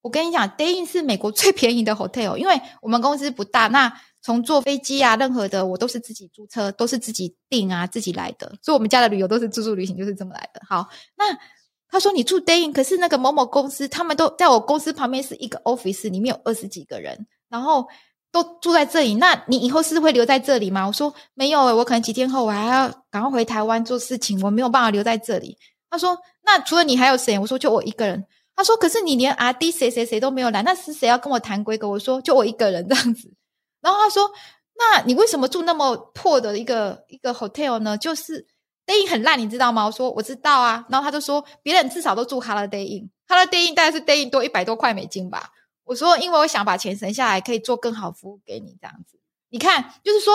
[0.05, 3.91] 我跟你讲，Day Inn 是美国最便宜的 hotel，因为我们公司不大，那。
[4.21, 8.51] 从坐飞机啊，任何的我都是自己租车，都是自己订啊，自己来的。
[8.59, 10.59] 所以我们家的旅游都是自助旅行，就是这么来的。
[10.67, 11.25] 好，那
[11.87, 17.87] 他说你住 Day Inn，可是那个某某公司，他们都在我公司旁边是一个 office，里面有二十几个人，然后
[18.31, 19.13] 都住在这里。
[19.13, 20.87] 那你以后是会留在这里吗？
[20.87, 25.55] 我说没有诶，我可能几天后我还要赶快回台湾做事情，我没有办法留在这里。
[25.87, 27.37] 他说那除了你还有谁？
[27.37, 28.25] 我说就我一个人。
[28.55, 31.87] 他说可是你连阿 D 谁谁谁都没有来，那是谁要跟我谈规格？
[31.89, 33.31] 我说就我一个人这样子。
[33.81, 34.31] 然后他说
[34.77, 37.97] ：“那你为什么住那么破的一个一个 hotel 呢？
[37.97, 38.47] 就是
[38.87, 45.51] Day in 很烂，你知道吗？”我说：“我知道啊。”然后他就说：“别人至少都住 Holiday Inn，Holiday Inn 大概是 Day Inn 多一百多块美金吧。”
[45.85, 49.19] 我说：“因为我想把钱省下来，可以做更好服务给你这样子。
[49.49, 50.33] 你看，就是说，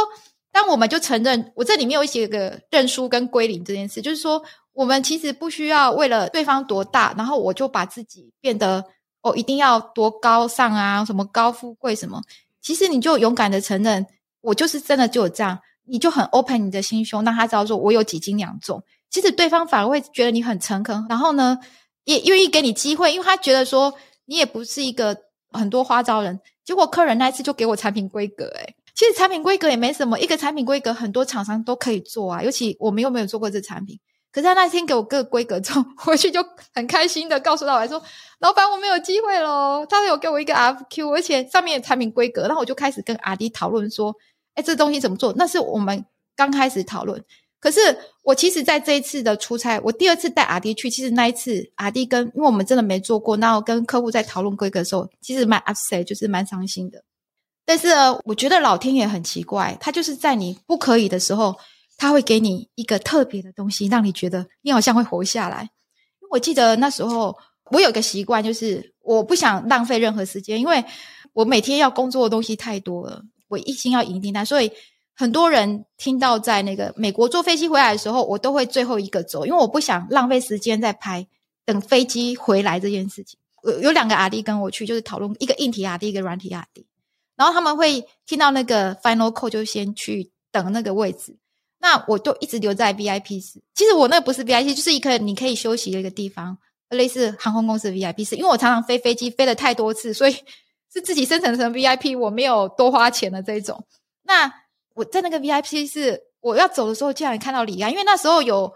[0.52, 4.40] 当我们就承认我这里面有写个认输跟归零这件事，就是说，
[4.80, 8.82] 我们其实不需要为了对方多大，然后我就把自己变得
[9.20, 12.22] 哦，一定要多高尚啊，什么高富贵什么。”
[12.62, 14.06] 其实你就勇敢的承认，
[14.40, 18.82] 我就是真的就有这样，你就很 open 你的心胸，让他知道说我有几斤两重。
[19.10, 21.58] 其实对方反而会觉得你很诚恳，然后呢，
[22.04, 23.92] 也愿意给你机会，因为他觉得说
[24.24, 25.14] 你也不是一个
[25.50, 26.40] 很多花招人。
[26.64, 34.00] 结果客人那一次就给我产品规格，诶，其实产品规格也没什么，一个产品规格很多厂商都可以做啊，尤其我们又没有做过这产品。
[34.32, 36.40] 可是他那天给我个规格之后， 回去就
[36.72, 38.00] 很开心的告诉老板说
[38.38, 42.42] ：“老板，我没有机会喽。”他有给我一个 FQ，而且上面有产品规格。
[42.42, 44.14] 然后我就开始跟阿迪讨论说
[44.54, 46.04] ：“哎，这东西怎么做？”那是我们
[46.36, 47.24] 刚开始讨论。
[47.58, 47.80] 可是
[48.22, 57.02] 我其实在这一次的出差，我第二次带阿迪去，其实那一次阿迪跟因为我们真的没做过，然后跟客户在讨论规格的时候，其实蛮 upset，就是蛮伤心的。
[57.66, 57.88] 但是，
[58.24, 61.56] 我觉得老天爷很奇怪，他就是在你不可以的时候。
[62.00, 65.68] 他会给你一个特别的东西，让你觉得你好像会活下来。
[66.30, 67.36] 我记得那时候
[67.70, 70.82] 我有个习惯，就是我不想浪费任何时间，因为
[71.34, 74.46] 我每天要工作的东西太多了，我一心要赢订单。
[74.46, 74.72] 所以
[75.14, 81.26] 很多人听到在那个美国坐飞机回来的时候，我都会最后一个走，因为我不想浪费时间在拍
[81.66, 83.38] 等飞机回来这件事情。
[83.62, 86.86] 有有两个阿弟跟我去，就是讨论一个硬体阿弟一个软体阿弟
[87.36, 91.36] 然后他们会听到那个 final call 就先去等那个位置。
[91.82, 93.58] 那我就一直留在 VIP 室。
[93.74, 96.58] 其实我那不是 VIP，就是一个你可以休息的一个地方，
[96.90, 98.36] 类似航空公司 VIP 室。
[98.36, 100.32] 因为我常常飞飞机飞了太多次，所以
[100.92, 103.82] 是自己生成成 VIP，我没有多花钱的这种。
[104.24, 104.52] 那
[104.94, 108.70] 我在那个 VIP 室，我要走的时候，竟然看到李安，因为那时候有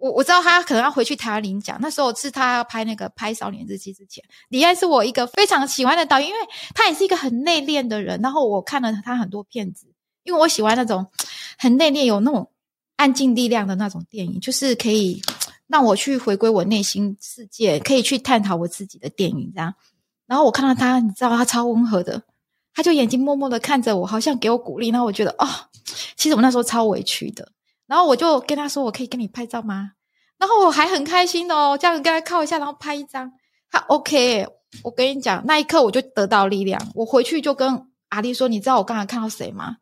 [0.00, 6.40] 我我知道他可能要回去台湾领奖，那时候是他要拍那个《拍少年日记》之前，李安是我一个非常喜欢的导演，因为
[6.74, 8.18] 他也是一个很内敛的人。
[8.22, 9.86] 然后我看了他很多片子。
[10.24, 11.06] 因为我喜欢那种
[11.58, 12.50] 很内敛、有那种
[12.96, 15.20] 安静力量的那种电影，就是可以
[15.66, 19.74] 让我去回归我内心世界，可以去探讨我自己的电影这样。
[20.26, 22.22] 然后我看到他，你知道他超温和的，
[22.72, 24.88] 他就眼睛默默的看着我，好像给我鼓励。
[24.90, 25.48] 然后我觉得哦，
[26.16, 27.50] 其实我那时候超委屈的。
[27.86, 29.92] 然后我就跟他说：“我可以跟你拍照吗？”
[30.38, 33.32] 然后我还很开心的哦，这样跟他靠一下，然后拍一张，
[33.70, 34.46] 他 OK。
[34.82, 36.78] 我跟你讲，那一刻我就得到力量。
[36.94, 39.78] 我回去就跟阿丽说：“你知道我刚才看到谁吗？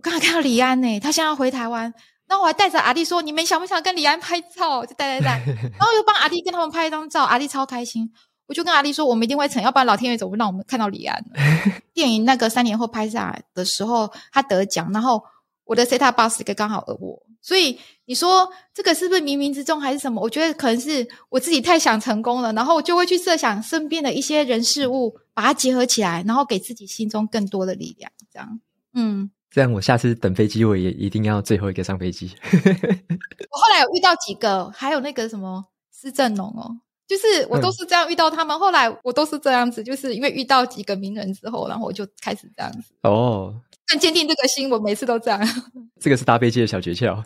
[0.00, 1.92] 我刚才看到李安呢，他现在要回台湾。
[2.26, 5.44] 然后我还带着阿弟说：‘你们想不想跟李安拍照？’就带带带，
[5.76, 8.10] 然后又帮阿弟跟他们拍一张照，阿弟超开心。
[8.46, 11.22] 我就跟阿丽说：‘我们一定会成，要不然老天爷怎么会让我们看到李安？
[11.92, 15.22] ’电影那个三年后拍下来的时候，他得奖，然后
[15.64, 20.22] 我的 set-top box 刚好而我。”所以你说这个是不是冥冥之中还是什么？
[20.22, 28.10] 我觉得可能是我自己太想成功了，然后我就会去设想身边的一些人事物，把它结合起来，然后给自己心中更多的力量。
[28.32, 28.60] 这样，
[28.94, 32.30] 嗯，这样我下次等飞机，我也一定要最后一个上飞机。
[32.52, 36.70] 我后来有遇到几个，还有那个什么施正荣哦，
[37.08, 38.56] 就是我都是这样遇到他们。
[38.56, 43.60] 嗯、后来我都是这样子，就是因为遇到几个名人之后，然后我就开始这样子哦。
[43.88, 45.40] 但坚定这个心，我每次都这样。
[46.00, 47.20] 这个是搭飞机的小诀窍。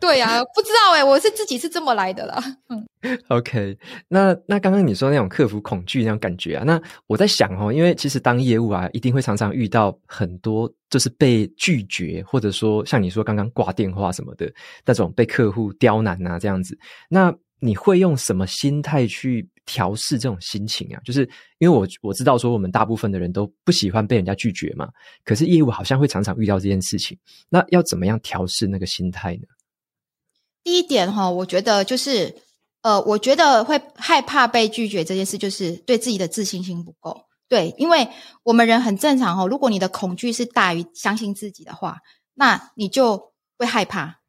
[0.00, 2.42] 对呀、啊， 不知道哎、我是自己是这么来的啦。
[2.68, 2.88] 嗯
[3.28, 3.76] ，OK，
[4.08, 14.52] 那那刚刚你说那种克服恐惧那种感觉啊，那我在想哦，因为其实当业务啊，一定会常常遇到很多就是被拒绝，或者说像你说刚刚挂电话什么的
[14.84, 16.76] 那种被客户刁难啊这样子，
[17.08, 17.32] 那。
[17.62, 21.00] 你会用什么心态去调试这种心情啊？
[21.04, 24.88] 就是因为我我知道说我们大部分的人都不喜欢被人家拒绝嘛，
[25.26, 27.18] 可是业务好像会常常遇到这件事情，
[27.50, 29.42] 那要怎么样调试那个心态呢？
[30.62, 32.34] 第一点哈，我觉得就是
[32.82, 37.24] 呃，我觉得会害怕被拒绝这件事，就是对自己的自信心不够。
[37.48, 38.08] 对，因为
[38.44, 41.98] 我们人很正常哈，如果你的恐惧是大于相信自己的话，
[42.34, 44.20] 那你就会害怕。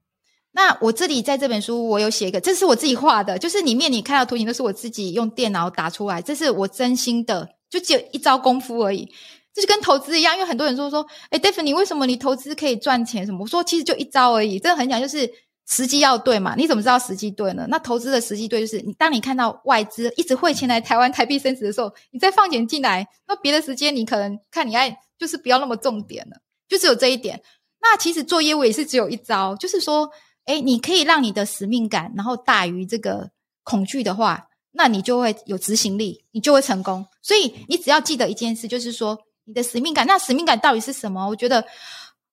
[0.53, 9.05] 那我这里在这本书，我有写一个，这是我自己画的，就是里面你看到图形都是我自己用电脑打出来，这是我真心的，就只有一招功夫而已，
[9.53, 13.43] 就是跟投资一样，因为很多人说说，诶 Daphne 你为什么你投资可以赚钱什么？
[13.43, 15.31] 我说其实就一招而已，这个很讲就是
[15.67, 17.65] 时机要对嘛，你怎么知道时机对呢？
[17.69, 27.41] 那投资的时机对就是你当你看到外资一直汇钱来台湾台币升值的时候，你再放钱进来，那别的时间你可能看你爱就是不要那么重点了，就只有这一点。
[27.81, 30.09] 那其实做业务也是只有一招，就是说。
[30.45, 33.29] 诶，你可以让你的使命感，然后大于这个
[33.63, 37.05] 恐惧的话，那你就会有执行力，你就会成功。
[37.21, 40.05] 所以你只要记得一件事，就是说你的使命感。
[40.07, 41.27] 那使命感到底是什么？
[41.27, 41.63] 我觉得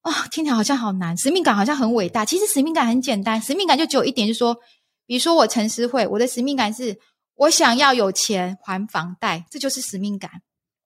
[0.03, 1.17] 啊、哦，听起来好像好难。
[1.17, 3.41] 使命感好像很伟大，其实使命感很简单。
[3.41, 4.57] 使命感就只有一点，就是说，
[5.07, 6.99] 比如说我陈思慧，我的使命感是
[7.35, 10.31] 我想要有钱还房贷，这就是使命感。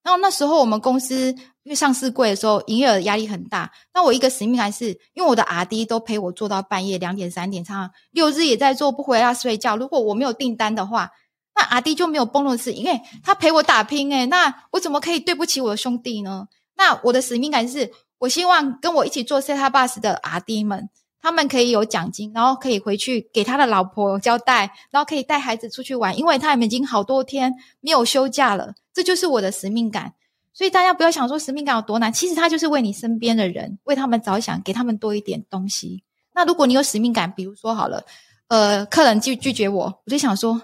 [0.03, 1.31] 然后那时候我们公司
[1.62, 3.70] 因为上市贵的时候，营业额压力很大。
[3.94, 9.77] 那我一个使命感是，因为我的 RD 都陪我做到半夜两点三点，常常六日也在做，不回家睡觉。
[9.77, 11.11] 如果我没有订单的话，
[11.55, 16.48] 那 RD 就没有崩的事，因为他陪我打拼诶，那我怎么可以对不起我的兄弟呢？
[16.75, 20.88] 那我的使命感是，我希望跟我一起做 Setabus 的 RD 们。
[21.20, 28.74] 他们可以有奖金，然后可以回去给他的老婆交代，然后可以带孩子出去玩，因为他们已经好多天没有休假了。
[28.92, 30.14] 这就是我的使命感。
[30.52, 36.02] 所以大家不要想说使命感有多难，其实他就是为你身边的人，为他们着想，给他们多一点东西。
[36.35, 38.04] 那如果你有使命感，比如说好了，
[38.48, 40.61] 呃，客人拒拒绝我，我就想说，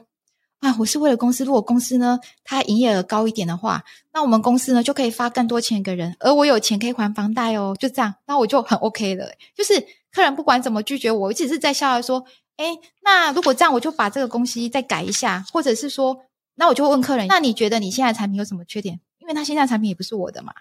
[0.60, 1.44] 啊，我是为了公司。
[1.44, 9.86] 如果公司呢，它营业额高一点的话，那我们公司呢就可以发更多钱给人，而我有钱可以还房贷哦，就这样，那我就很 OK 了，就是。
[10.10, 12.24] 客人不管怎么拒绝我，我只是在笑着说
[12.56, 16.18] ：“诶，那如果这样，我就把这个东西再改一下，或者是说，
[16.54, 18.98] 那我就会问客人：那你觉得你现在产品有什么缺点？
[19.18, 20.52] 因为他现在产品也不是我的嘛。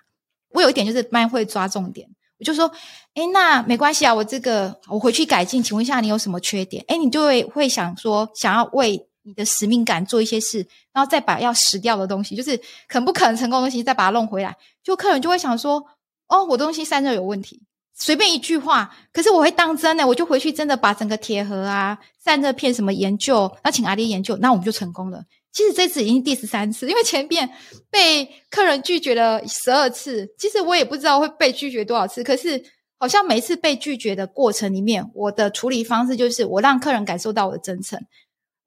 [0.49, 2.69] 我有一点就是蛮会抓重点，我就说：
[3.15, 5.63] 诶，那没关系啊，我这个我回去改进。
[5.63, 6.83] 请问一下，你有什么缺点？
[6.89, 14.55] 诶，你就会会想说，想要为你的使命感做一些事，然后再把要死掉的东西，就是可不可能成功的东西，再把它弄回来。
[14.81, 15.83] 就客人就会想说：
[16.29, 17.61] 哦，我东西散热有问题。”
[17.99, 25.23] 随便一句话，可是我会当真的，我就回去真的把整个铁盒啊、散热片什么研究，那请阿爹研究，那我们就成功了。
[25.51, 27.49] 其实这次已经第十三次，因为前面
[27.89, 32.63] 被客人拒绝了十二次，其实我也不知道会被拒绝多少次，可是
[32.99, 37.99] 好像每一次被拒绝的过程里面，我的处理方式就是我让客人感受到我的真诚。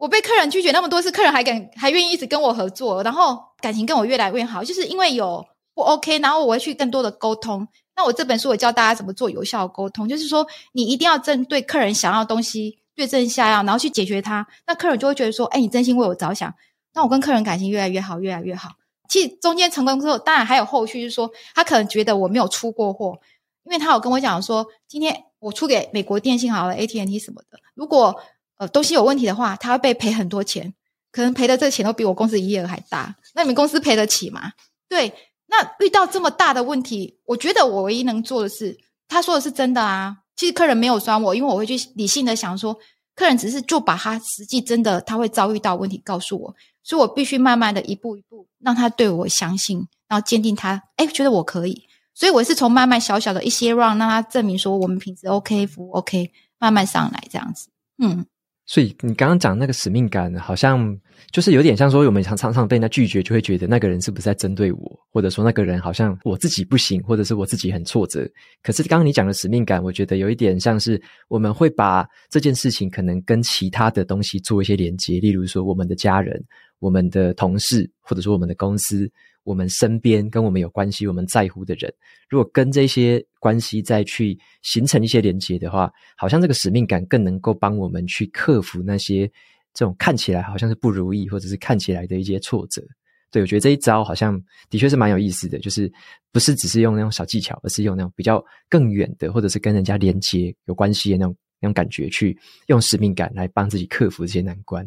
[0.00, 7.68] 我被客人拒绝那么多次，客人还敢还愿意一直跟我合作，然后感情跟我越来越好，就是因为有不 OK，然后我会去更多的沟通。
[7.94, 14.46] 那我这本书我教大家怎么做有效沟通，就是说你一定要针对客人想要的东西对症下药，然后去解决它。
[14.66, 16.55] 那客人就会觉得说，哎，你真心为我着想。
[16.94, 18.70] 那我跟客人感情越来越好，越来越好。
[19.07, 23.18] 其实中间成功之后，当然还有后续，就是说他可能觉得我没有出过货，
[23.64, 28.18] 因为他有跟我讲说，今天我出给美国电信好了，AT&T 什么的，如果
[28.61, 30.74] 呃东西有问题的话，他会被赔很多钱，
[31.11, 33.16] 可能赔的这钱都比我公司营业额还大。
[33.34, 34.52] 那你们公司赔得起吗？
[34.86, 35.12] 对。
[35.52, 40.18] 那遇到这么大的问题，我觉得我唯一能做的是，他说的是真的啊。
[40.36, 42.78] 其实客人没有酸我，因为我会去理性的想说，
[43.16, 46.54] 客人只是就把他实际真的他会遭遇到问题告诉我，
[46.84, 51.88] 所以我必须慢慢的一步一步让他对我相信，然后坚定他，哎，觉得我可以。
[52.14, 57.70] 所以我是从慢慢小小的一些 run 让他证明说我们品质 OK，服务 OK，慢慢上来这样子。
[57.98, 58.24] 嗯。
[58.70, 60.96] 所以你刚刚讲那个使命感，好像
[61.32, 68.24] 就是有点像说，我们常常常被人家拒绝，就会觉得那个人是不是在针对我，或者说那个人好像我自己不行，或者是我自己很挫折。
[68.62, 76.40] 可是刚刚你讲的使命感，我觉得有一点像是我们会把这件事情可能跟其他的东西做一些连接，例如说我们的家人、
[76.78, 79.10] 我们的同事，或者说我们的公司。
[79.43, 81.93] 我们身边跟我们有关系、我们在乎的人，
[82.28, 89.26] 如果跟这些关系再去形成一些连接的话，好像这个使命感更能够帮我们去克服那些
[89.72, 92.82] 这种看起来好像是不如意，或者是看起来的一些挫折。
[93.30, 95.91] 对，我觉得这一招好像的确是蛮有意思的，就是
[96.32, 104.86] 不是只是用那种小技巧，而是用那种比较更远的，或者是跟人家连接有关系的那种那种感觉，去用使命感来帮自己克服这些难关。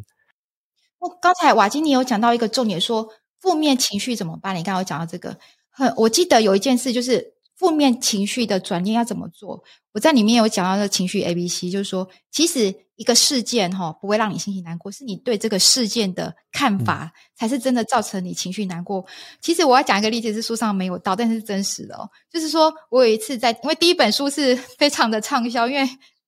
[0.99, 3.10] 我刚才瓦基你有讲到一个重点说。
[3.44, 4.56] 负面情绪怎么办？
[4.56, 5.38] 你刚刚有讲到这个，
[5.70, 9.62] 很，我记得有一件事，就是负面情绪的转念要怎么做。
[9.91, 19.06] 我在里面有讲到的情绪 A B C，就是说，其实一个事件哈不会让你心情难过，是你对这个事件的看法才是真的造成你情绪难过。
[19.41, 22.10] 其实我要讲一个例子，是书上没有到，但是是真实的哦。
[22.32, 25.86] 就是说我有一次在，因为第一本书是 非常的畅销，因为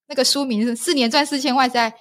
[0.07, 1.93] 那个书名是四年赚四千万，实在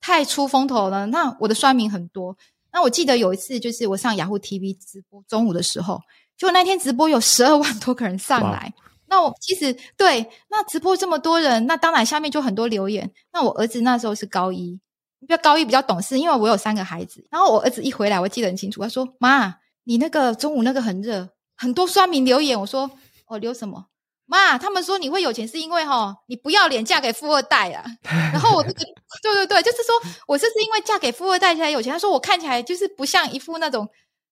[0.00, 1.04] 太出风头了。
[1.08, 2.34] 那我的酸民很多。
[2.72, 6.00] 那我记得有一次，就是我上雅虎 TV 直播，中午的时候，
[6.36, 8.72] 就那天直播有十二万多个人上来。
[9.06, 13.12] 那我其实对，那直播这么多人，那当然下面就很多留言。
[13.30, 14.80] 那我儿子那时候是高一，
[15.20, 17.22] 比较高一比较懂事，因为我有三个孩子。
[17.30, 22.90] 然后我儿子一回来，我记得很清楚，他说：“妈，你那个中午那个很热，很多酸民留言。”我说
[23.28, 23.88] ：“哦，留什么？”
[24.26, 27.84] 妈，他们说你会有钱是因为哈，你不要脸嫁给富二代啊。
[28.32, 28.84] 然后我这个，
[29.22, 29.94] 对对对，就是说
[30.26, 31.92] 我这是因为嫁给富二代才有钱。
[31.92, 33.86] 他说我看起来就是不像一副那种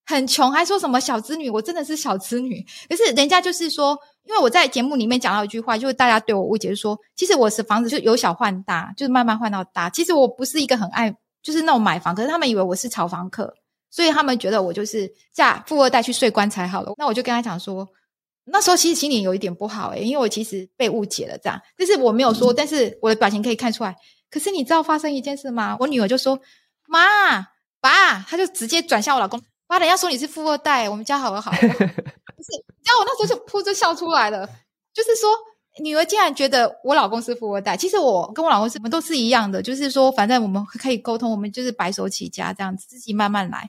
[0.06, 2.64] 很穷，还说什么小资女，我真的是小资女。
[2.88, 9.90] 可是人家就是说，因为我在节目里面讲到一句话，就是大家对我误解，就是说其实我是房子就由小换大，就是慢慢换到大。
[9.90, 13.52] 其实我不是一个很爱就是那种买房，可是他们以为我是炒房客，
[13.90, 16.94] 所以他们觉得我就是嫁富二代去睡棺材好了。
[16.96, 17.86] 那我就跟他讲说。
[18.52, 23.94] 那时候其实心里有一点不好诶、欸，因为我其实被误解了这样，但是我没有说，但是我的表情可以看出来。
[24.30, 25.76] 可是你知道发生一件事吗？
[25.80, 26.40] 我女儿就说
[26.86, 27.40] ：“妈，
[27.80, 34.46] 爸。”她就直接转向我老公：“爸，人家说你是富二代，我们家好不好？” 不是，你知道我那时候就噗就笑出来了，
[34.94, 35.30] 就是说
[35.82, 37.76] 女儿竟然觉得我老公是富二代。
[37.76, 43.68] 其实我跟我老公是我们都是一样的，就是说反正我们可以沟通，我们就是白手起家这样子，自己慢慢来。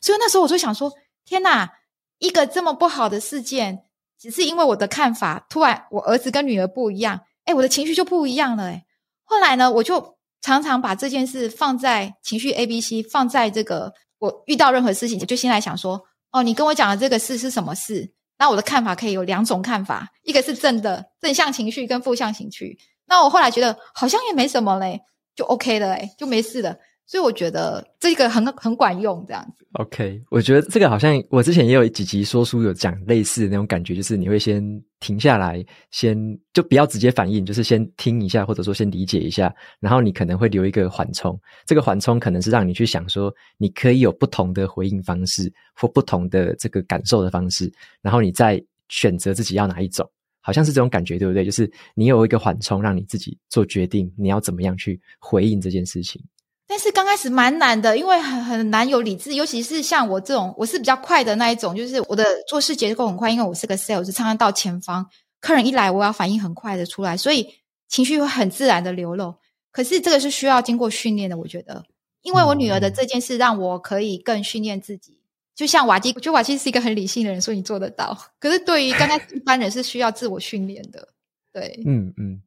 [0.00, 0.92] 所以那时候我就想说：
[1.24, 1.70] 天哪，
[2.18, 3.84] 一个这么不好的事件。
[4.20, 8.84] 只是因为我的看法，突然我儿子跟女儿不一样，诶，我的情绪就不一样了，诶。
[9.24, 16.02] 后来呢，我就常常把这件事放在情绪 A、B、C，放在这个我遇到任何事情，就先来想说，
[16.32, 18.12] 哦，你跟我讲的这个事是什么事？
[18.38, 22.78] 那我的看法可以有两种看法，一个是正的正向情绪跟负向情绪。
[23.06, 25.00] 那我后来觉得好像也没什么嘞，
[25.34, 26.76] 就 OK 了，诶，就没事了。
[27.10, 29.66] 所以我觉得这个很很管用，这样子。
[29.72, 34.62] OK，我觉得这个好像我之前也有几集说书有讲类似的那种感觉，就是你会先
[35.00, 36.16] 停下来，先
[36.52, 41.36] 就不要直接反应，就是先听一下，或者说先理解一下，然后你可能会留一个缓冲。
[41.66, 47.68] 这个缓冲可能是让你去想说，你可以有不同的回应方式或不同的这个感受的方式，
[48.02, 50.08] 然后你再选择自己要哪一种，
[50.40, 51.44] 好像是这种感觉，对不对？
[51.44, 56.22] 就是你有一个缓冲，让你自己做决定，你要怎么样去回应这件事情。
[56.70, 65.04] 但是刚开始蛮难的，因为很很难有理智，尤其是像我这种，我是比较快的那一种，就是我的做事结构很快，因为我是个 sales，常常到前方，
[65.40, 67.44] 客人一来，我要反应很快的出来，所以
[67.88, 69.34] 情绪会很自然的流露。
[69.72, 71.84] 可是这个是需要经过训练的，我觉得，
[72.22, 75.18] 因为我女儿的这件事让我可以更训练自己。
[75.56, 78.16] 就像瓦基，我觉得瓦基是一个很理性的人，所以你做得到。
[78.38, 81.08] 可是对于刚开始一般人是需要自我训练的，
[81.52, 82.40] 对，嗯嗯，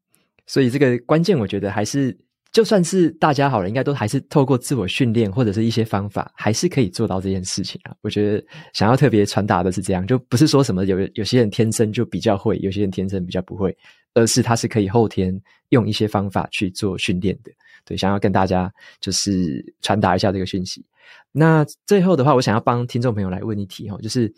[0.48, 2.18] 所以这个关键，我觉得还是。
[2.54, 7.96] 就算是大家好了，应该都还是透过自我训练或者是一些方法，还是可以做到这件事情啊。
[8.02, 13.76] 我觉得想要特别传达的是这样，就不是说什么有有些人天生就比较会，有些人天生比较不会，
[14.14, 15.36] 而是他是可以后天
[15.70, 17.52] 用一些方法去做训练的。
[17.86, 20.86] 对，想要跟大家就是传达一下这个讯息。
[21.32, 24.32] 那最后的话，我想要帮听众朋友来问一题哈，就是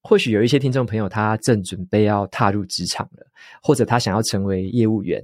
[0.00, 3.26] 或许有一些听众朋友他正准备要踏入职场了，
[3.62, 5.22] 或者他想要成为业务员。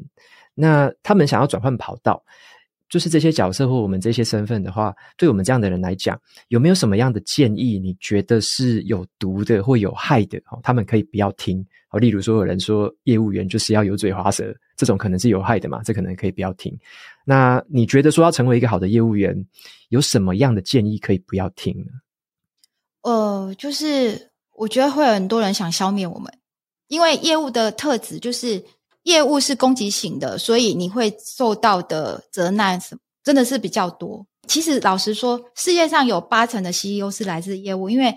[0.59, 2.25] 那他们想要转换跑道，
[2.89, 7.79] 就是这些角色或我们这些身份的话，对我们这样的人来讲，有没有什么样的建议？
[7.79, 10.39] 你觉得是有毒的或有害的？
[10.51, 11.63] 哦，他们可以不要听。
[11.91, 15.83] 哦，例如说有人说业务员就是要油嘴滑舌，这种可能是有害的嘛？
[15.83, 16.75] 这可能可以不要听。
[17.25, 19.37] 那你觉得说要成为一个好的业务员，
[19.91, 21.93] 有什么样的建议可以不要听呢？
[23.03, 26.33] 呃，就是我觉得会有很多人想消灭我们，
[26.89, 28.65] 因为业务的特质就是。
[29.07, 34.27] 业务是攻击型的，所以你会受到的责难什么真的是比较多。
[34.49, 38.17] 其实老实说，世界上有八成的 CEO 是来自业务，因为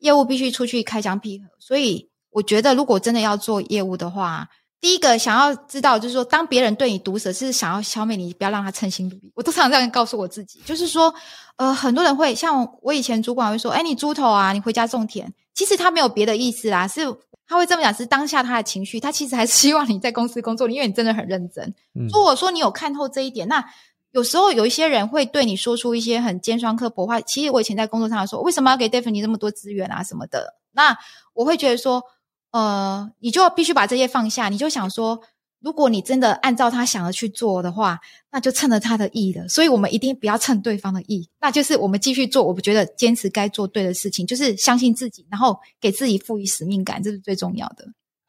[0.00, 1.46] 业务必须出去开疆辟河。
[1.60, 4.48] 所以我觉得，如果真的要做业务的话，
[4.80, 9.30] 第一个想要知道就是说，当别人对你毒舌，是想要消灭你，不要让他称心如意。
[9.36, 11.14] 我都常常这样告诉我自己，就是说，
[11.58, 17.02] 呃，很多人会像我以前主管会说：“哎，你猪头啊，你回家种田。”其实他没有别的意思啦，是。
[17.46, 21.74] 他会这么讲，是当下他的情绪，他其实还是希望你在公司工作，因为你真的很认真。
[22.12, 23.64] 如果说你有看透这一点，那
[24.12, 27.20] 有时候有一些人会对你说出一些很尖酸刻薄话。
[27.20, 30.54] 其实我以前在工作上说，为什么要给 Daphne 这么多资源啊什么的？
[30.72, 30.96] 那
[31.32, 32.02] 我会觉得说，
[32.50, 35.20] 呃，你就必须把这些放下，你就想说。
[35.64, 37.98] 如果你真的按照他想的去做的话，
[38.30, 39.48] 那就趁了他的意了。
[39.48, 42.44] 所以我们一定不要趁对方的意，那就是我们继续做。
[42.44, 47.86] 我们觉得坚持该做对的事情，就是相信自己，然后给自己赋予使命感，这是最重要的。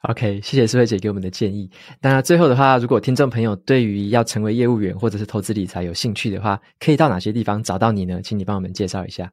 [0.07, 1.69] OK，谢谢诗慧姐给我们的建议。
[1.99, 8.21] 那最后的话，如果听众朋友对于要成为业务员或者是投资理财有兴趣的话，可以到哪些地方找到你呢？
[8.23, 9.29] 请你帮我们介绍一下。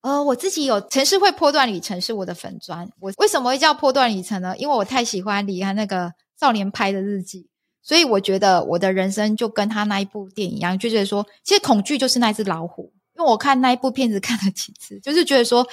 [0.00, 2.88] 呃，我自己有城市会破段旅程是我的粉砖。
[2.98, 4.56] 我为什么会叫破段旅程呢？
[4.56, 6.10] 因为我太喜欢李安那个。
[6.42, 7.46] 少年拍的日记，
[7.82, 12.92] 所以我觉得我的人生就跟他那一部电影一样，就觉得说，其实恐惧就是那只老虎。
[13.16, 15.64] 因为我看那一部片子 看了几次，就是觉得说，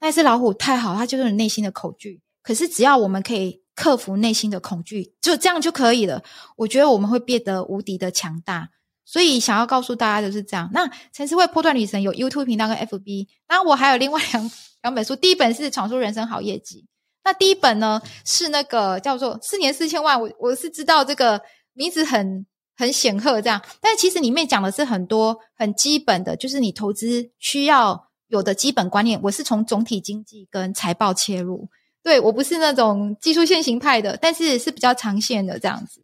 [0.00, 2.20] 那只老虎太好，它就是你内心的恐惧。
[2.42, 6.22] 可是只要我们可以克服内心的恐惧，就这样就可以了。
[6.56, 8.68] 我觉得我们会变得无敌的强大。
[9.04, 10.70] 所以想要告诉大家的是这样。
[10.72, 14.50] 那陈诗慧波段旅程有 YouTube 频道跟 FB，那我还有另外两
[14.82, 16.86] 两本书，第一本是《闯出人生好业绩》。
[17.24, 21.40] 那第一本呢，是那个叫做四年四千万，我我是知道这个
[21.72, 22.46] 名字很
[22.76, 29.20] 很显赫这样，但其实里面讲的是很多很基本的，就是你投资需要有的基本观念。
[29.22, 31.68] 我是从总体经济跟财报切入，
[32.02, 36.02] 对，我不是那种技术线型派的，但是是比较长线的这样子。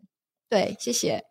[0.48, 1.24] 对，谢谢。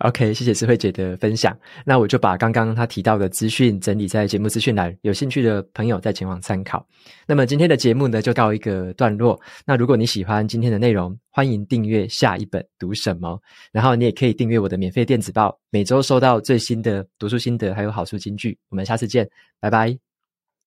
[0.00, 1.54] OK，谢谢诗慧姐的分享。
[1.84, 6.86] 那我就把刚刚她提到的资讯整理在节目资讯栏，有兴趣的朋友再前往参考。
[7.26, 9.38] 那么今天的节目呢，就告一个段落。
[9.66, 13.38] 那如果你喜欢今天的内容，欢迎订阅下一本读什么，
[13.72, 18.56] 然后你也可以订阅我的免费电子报，每周收到最新的读书心得还有好书金句。
[18.70, 19.28] 我们下次见，
[19.60, 20.09] 拜拜。